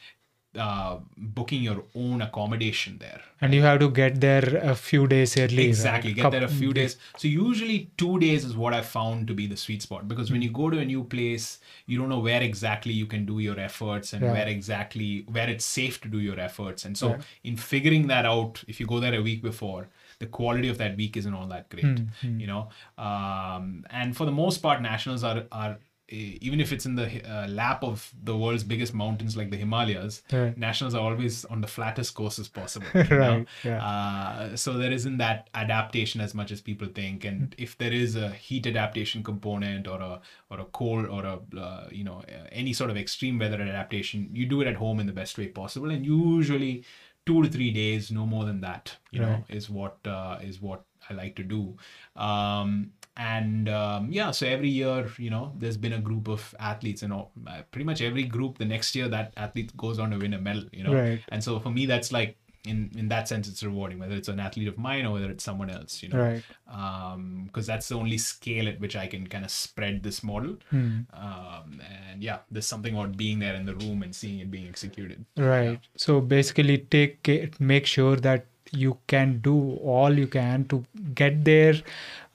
[0.66, 0.96] uh,
[1.38, 5.64] booking your own accommodation there And you have to get there a few days early.
[5.68, 6.16] exactly right?
[6.22, 9.46] get there a few days so usually two days is what i found to be
[9.52, 11.46] the sweet spot because when you go to a new place
[11.86, 14.32] you don't know where exactly you can do your efforts and Yeah.
[14.36, 17.20] where exactly where it's safe to do your efforts and so Yeah.
[17.52, 19.82] in figuring that out if you go there a week before
[20.24, 22.62] the quality of that week isn't all that great Hmm, you know
[23.08, 25.78] um, and for the most part nationals are are
[26.10, 30.22] even if it's in the uh, lap of the world's biggest mountains like the himalayas
[30.32, 30.56] Right.
[30.56, 32.86] nationals are always on the flattest courses possible?
[32.94, 33.84] Right, yeah.
[33.84, 38.16] Uh, so there isn't that adaptation as much as people think, and if there is
[38.16, 42.46] a heat adaptation component or a or a cold or a uh, you know uh,
[42.52, 45.46] any sort of extreme weather adaptation, you do it at home in the best way
[45.48, 46.84] possible, and usually
[47.26, 50.84] two to three days, no more than that, you know, is what uh, is what
[51.10, 51.76] I like to do.
[52.16, 57.02] Um, and um, yeah, so every year, you know, there's been a group of athletes,
[57.02, 60.18] and all, uh, pretty much every group, the next year that athlete goes on to
[60.18, 61.20] win a medal, you know, Right.
[61.28, 64.40] and so for me, that's like in in that sense, it's rewarding, whether it's an
[64.40, 66.42] athlete of mine or whether it's someone else, you know, Right.
[66.68, 70.56] um, because that's the only scale at which I can kind of spread this model.
[70.70, 71.00] Hmm.
[71.12, 74.68] Um, and yeah, there's something about being there in the room and seeing it being
[74.68, 75.24] executed.
[75.36, 75.80] Right.
[75.96, 81.74] So basically, take make sure that you can do all you can to get there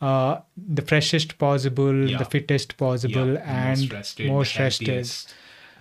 [0.01, 2.17] uh, the freshest possible, Yeah.
[2.17, 5.07] the fittest possible, Yeah, and most rested, most rested.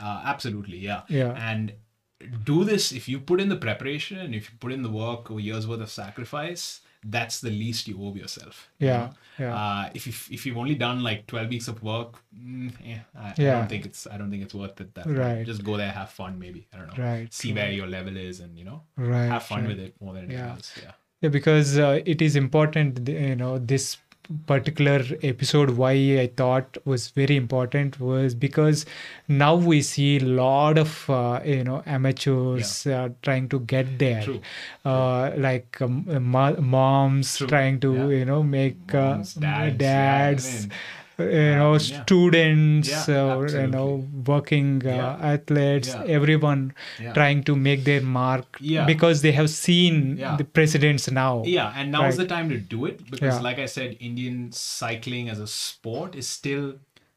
[0.00, 1.02] Uh, absolutely, yeah.
[1.08, 1.32] Yeah.
[1.36, 1.72] And
[2.44, 5.30] do this if you put in the preparation and if you put in the work
[5.30, 6.80] or years worth of sacrifice.
[7.04, 8.70] That's the least you owe yourself.
[8.78, 9.10] you Yeah, know?
[9.38, 9.54] yeah.
[9.56, 13.30] Uh, if you if you've only done like twelve weeks of work, mm, eh, I,
[13.30, 14.94] I don't think it's I don't think it's worth it.
[14.94, 15.06] That.
[15.06, 15.44] Right.
[15.44, 16.68] Just go there, have fun, maybe.
[16.72, 17.04] I don't know.
[17.04, 19.68] Right, See where your level is, and you know, Right, have fun right.
[19.68, 20.52] with it more than anything Yeah.
[20.52, 20.72] else.
[20.82, 20.92] Yeah.
[21.22, 23.96] Yeah, because uh, it is important, you know, this
[24.46, 28.86] particular episode, why I thought was very important was because
[29.28, 34.24] now we see a lot of, uh, you know, amateurs uh, trying to get there.
[34.84, 36.06] Uh, like um,
[36.60, 37.46] moms True.
[37.46, 38.18] trying to, Yeah.
[38.18, 40.72] you know, make Moms, uh, dads, dads, yeah, I mean,
[41.30, 46.74] you know, students, Yeah, uh, you know, working uh, athletes, everyone
[47.14, 51.42] trying to make their mark because they have seen the presidents now.
[51.44, 52.16] Yeah, and now's Right.
[52.18, 56.28] the time to do it because, like I said, Indian cycling as a sport is
[56.28, 56.74] still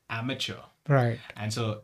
[0.09, 1.19] amateur, Right.
[1.35, 1.81] and so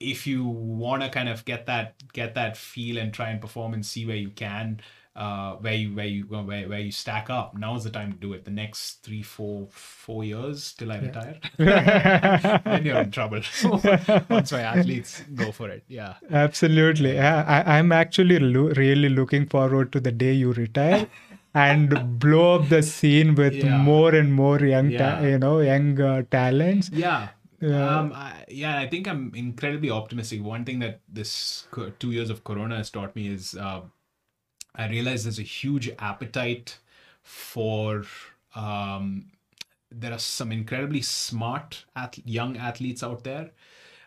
[0.00, 3.72] if you want to kind of get that get that feel and try and perform
[3.74, 4.80] and see where you can,
[5.16, 8.18] uh, where you where you where, where you stack up, Now is the time to
[8.18, 8.44] do it.
[8.44, 13.40] The next three, four, four years till I retire, then you're in trouble.
[14.28, 16.14] Once my athletes go for it, yeah.
[16.30, 17.14] Absolutely.
[17.14, 21.06] Yeah, I, I'm actually lo- really looking forward to the day you retire
[21.54, 23.78] and blow up the scene with Yeah.
[23.78, 26.90] more and more young, ta- you know, young uh, talents.
[26.92, 27.28] Yeah.
[27.60, 27.98] Yeah.
[27.98, 30.42] Um, I, yeah, I think I'm incredibly optimistic.
[30.42, 33.82] One thing that this co- two years of Corona has taught me is uh,
[34.74, 36.78] I realize there's a huge appetite
[37.22, 38.04] for.
[38.54, 39.26] Um,
[39.90, 43.50] there are some incredibly smart ath- young athletes out there.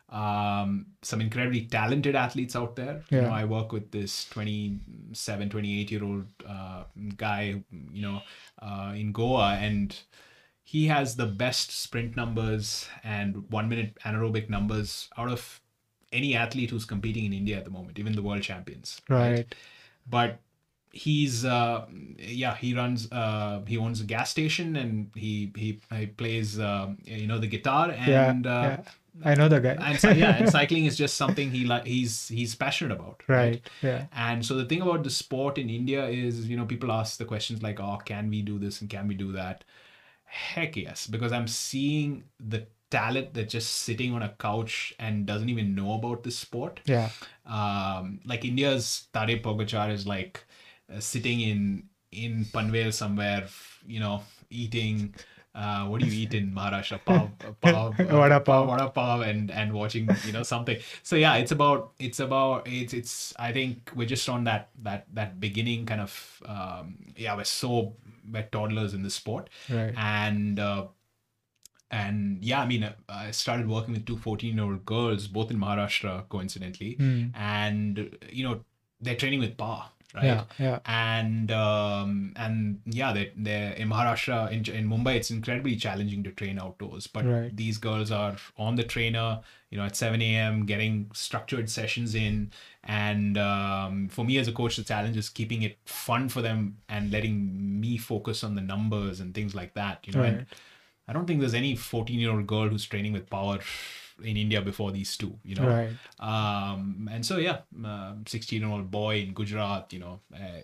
[0.10, 3.04] Um, some incredibly talented athletes out there.
[3.22, 6.84] You know, I work with this 27, 28 year old uh,
[7.18, 7.62] guy,
[7.92, 8.22] you know,
[8.62, 9.98] uh, in Goa, and
[10.64, 15.62] he has the best sprint numbers and one minute anaerobic numbers out of
[16.12, 19.02] any athlete who's competing in India at the moment, even the world champions.
[19.10, 19.54] right.
[20.10, 20.40] But
[20.92, 21.86] he's uh
[22.18, 26.88] yeah he runs uh he owns a gas station and he he, he plays uh,
[27.06, 28.30] you know the guitar Yeah.
[28.32, 28.82] and uh, yeah.
[29.26, 29.76] I know the guy.
[29.80, 33.62] and yeah and cycling is just something he like he's he's passionate about right.
[33.82, 34.06] Yeah.
[34.14, 37.26] and so the thing about the sport in India is, you know, people ask the
[37.26, 39.64] questions like, oh, can we do this and can we do that?
[40.26, 45.50] Heck yes, because I'm seeing the talent that's just sitting on a couch and doesn't
[45.50, 46.80] even know about this sport.
[46.86, 47.10] Yeah.
[47.46, 50.44] Um, like India's Tadej Pogacar is like
[50.94, 53.48] uh, sitting in in Panvel somewhere,
[53.86, 55.14] you know, eating.
[55.56, 57.04] Uh, what do you eat in Maharashtra?
[57.04, 57.32] Pav,
[57.62, 58.68] pav, Vada pav.
[58.68, 60.78] vada pav, and and watching you know something.
[61.02, 63.34] So yeah, it's about it's about it's it's.
[63.40, 66.44] I think we're just on that that that beginning kind of.
[66.46, 67.96] Um, yeah, we're so
[68.32, 69.94] we're toddlers in the sport, Right.
[69.98, 70.86] and uh,
[71.90, 75.50] and yeah, I mean, uh, I started working with two 14 year old girls, both
[75.52, 77.32] in Maharashtra, coincidentally, Mm.
[77.36, 78.64] and you know
[79.02, 79.86] they're training with power,
[80.18, 80.26] right?
[80.26, 80.44] Yeah.
[80.60, 80.80] Yeah.
[80.86, 86.32] and um and yeah they they're in maharashtra in, in mumbai it's incredibly challenging to
[86.32, 87.56] train outdoors but Right.
[87.56, 89.40] these girls are on the trainer
[89.70, 92.52] you know at 7 a.m getting structured sessions in
[92.84, 96.78] and um, for me as a coach the challenge is keeping it fun for them
[96.90, 100.34] and letting me focus on the numbers and things like that you know Right.
[100.34, 100.46] and
[101.08, 103.60] i don't think there's any 14 year old girl who's training with power
[104.24, 105.94] in india before these two you know Right.
[106.20, 107.58] um and so yeah
[108.26, 110.20] 16 year old boy in gujarat you know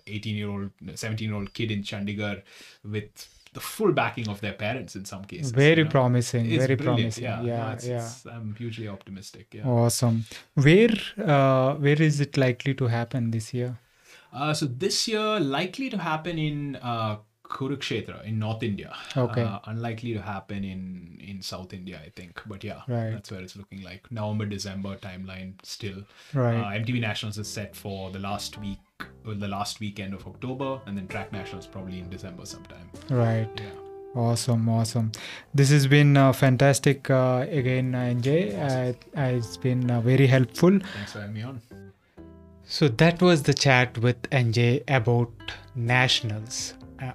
[0.06, 2.42] 18 year old 17 year old kid in chandigarh
[2.84, 5.90] with the full backing of their parents in some cases Very you know.
[5.90, 6.46] promising.
[6.46, 7.24] It's very brilliant, promising.
[7.24, 7.56] yeah Yeah.
[7.58, 7.72] No, Yeah.
[7.74, 10.24] it's- it's- i'm hugely optimistic yeah Awesome.
[10.54, 10.96] Where
[11.34, 13.70] uh, where is it likely to happen this year?
[14.32, 16.56] Uh, so this year, likely to happen in
[16.92, 17.16] uh,
[17.58, 18.92] Kurukshetra in North India.
[19.16, 19.42] Okay.
[19.42, 20.82] Uh, unlikely to happen in
[21.32, 22.42] in South India, I think.
[22.52, 23.12] But yeah, Right.
[23.12, 24.10] that's where it's looking like.
[24.18, 26.00] November, December timeline still.
[26.42, 26.58] Right.
[26.60, 30.70] Uh, MTB Nationals is set for the last week, well, the last weekend of October,
[30.86, 32.90] and then Track Nationals probably in December sometime.
[33.24, 33.48] right.
[33.64, 33.70] Yeah.
[34.22, 35.06] Awesome, awesome.
[35.60, 38.34] This has been uh, fantastic uh, again, uh, NJ.
[38.66, 40.78] Uh, uh, it's been uh, very helpful.
[40.92, 41.60] Thanks for having me on.
[42.76, 45.32] So that was the chat with NJ about
[45.74, 46.74] nationals,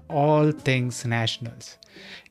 [0.10, 1.78] all things nationals.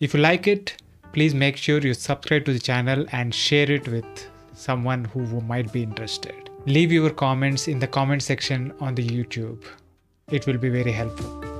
[0.00, 0.80] If you like it,
[1.12, 5.72] please make sure you subscribe to the channel and share it with someone who might
[5.72, 6.50] be interested.
[6.66, 9.64] Leave your comments in the comment section on the YouTube.
[10.30, 11.57] It will be very helpful.